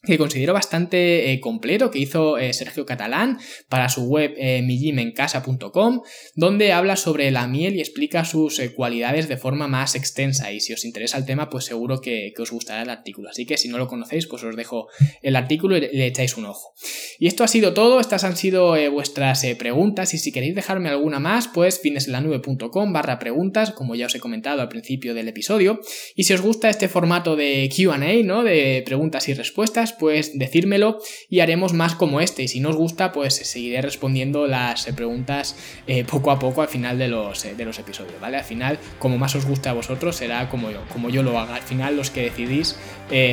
que 0.03 0.17
considero 0.17 0.55
bastante 0.55 1.31
eh, 1.31 1.41
completo 1.41 1.91
que 1.91 1.99
hizo 1.99 2.39
eh, 2.39 2.55
Sergio 2.55 2.87
Catalán 2.87 3.39
para 3.69 3.91
su 3.91 4.05
web 4.05 4.33
eh, 4.39 4.63
mijimencasa.com 4.63 6.01
donde 6.35 6.73
habla 6.73 6.97
sobre 6.97 7.31
la 7.31 7.47
miel 7.47 7.77
y 7.77 7.81
explica 7.81 8.25
sus 8.25 8.59
eh, 8.61 8.73
cualidades 8.73 9.29
de 9.29 9.37
forma 9.37 9.69
más 9.69 9.95
extensa. 9.95 10.53
Y 10.53 10.61
si 10.61 10.73
os 10.73 10.87
interesa 10.87 11.19
el 11.19 11.27
tema 11.27 11.51
pues 11.51 11.67
seguro 11.67 12.01
que, 12.01 12.33
os 12.39 12.51
gustará 12.51 12.81
el 12.81 12.89
artículo. 12.89 13.29
Así 13.29 13.45
que 13.45 13.59
si 13.59 13.69
no 13.69 13.77
lo 13.77 13.89
conocéis 13.89 14.27
pues 14.27 14.43
os 14.43 14.57
dejo 14.57 14.89
el 15.21 15.37
artículo 15.37 15.77
y 15.77 15.81
le, 15.81 16.07
echáis 16.07 16.39
un 16.39 16.47
ojo. 16.47 16.73
Y 17.19 17.27
esto 17.27 17.45
ha 17.45 17.49
sido 17.49 17.75
todo. 17.75 18.01
Estas 18.01 18.25
han 18.25 18.37
sido 18.37 18.77
vuestras 18.91 19.45
preguntas. 19.59 20.15
Y 20.15 20.19
si 20.19 20.33
queréis 20.33 20.55
dejarme 20.55 20.89
alguna 20.89 21.21
más 21.21 21.49
pues 21.49 21.79
fineslanube.com 21.79 22.93
barra 22.95 23.19
preguntas 23.19 23.73
como 23.73 23.95
ya 23.95 24.07
os 24.07 24.15
he 24.15 24.21
comentado 24.21 24.63
al 24.63 24.69
principio 24.71 25.13
del 25.13 25.29
episodio. 25.29 25.81
Y 26.15 26.25
si 26.25 26.33
os 26.33 26.41
gusta 26.41 26.71
este 26.71 26.89
formato 26.89 27.37
de 27.37 27.69
Q&A 27.75 28.23
¿no? 28.25 28.43
de 28.43 28.83
preguntas 28.87 29.29
y 29.29 29.35
respuestas 29.35 29.90
pues 29.93 30.39
decírmelo 30.39 30.99
y 31.29 31.41
haremos 31.41 31.73
más 31.73 31.95
como 31.95 32.21
este. 32.21 32.43
Y 32.43 32.49
si 32.49 32.61
no 32.61 32.71
os 32.71 32.77
gusta, 32.77 33.13
pues 33.13 33.35
seguiré 33.35 33.83
respondiendo 33.83 34.47
las 34.47 34.87
eh, 34.87 34.93
preguntas 34.93 35.57
eh, 35.87 36.05
poco 36.05 36.31
a 36.31 36.39
poco 36.39 36.63
al 36.63 36.69
final 36.69 36.99
de 36.99 37.09
los, 37.09 37.45
eh, 37.45 37.55
de 37.55 37.65
los 37.65 37.79
episodios, 37.79 38.21
¿vale? 38.21 38.39
Al 38.39 38.45
final, 38.45 38.79
como 38.99 39.19
más 39.19 39.35
os 39.35 39.47
guste 39.47 39.69
a 39.69 39.73
vosotros, 39.73 40.17
será 40.17 40.49
como 40.49 40.71
yo, 40.71 40.83
como 40.93 41.11
yo 41.11 41.23
lo 41.23 41.39
haga. 41.39 41.57
Al 41.57 41.63
final, 41.63 41.97
los 41.97 42.11
que 42.11 42.23
decidís 42.23 42.77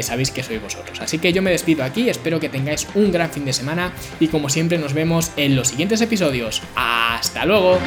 sabéis 0.02 0.32
que 0.32 0.41
sois 0.41 0.62
vosotros. 0.62 1.00
Así 1.02 1.20
que 1.20 1.32
yo 1.34 1.43
me 1.43 1.52
despido 1.52 1.84
aquí, 1.84 2.10
espero 2.10 2.39
que 2.39 2.50
tengáis 2.50 2.88
un 2.96 3.12
gran 3.12 3.30
fin 3.30 3.46
de 3.46 3.54
semana 3.54 3.93
y 4.20 4.28
como 4.28 4.50
siempre 4.50 4.80
nos 4.80 4.93
vemos 4.93 5.32
en 5.38 5.56
los 5.56 5.67
siguientes 5.67 6.02
episodios. 6.02 6.63
¡Hasta 6.76 7.46
luego! 7.46 7.78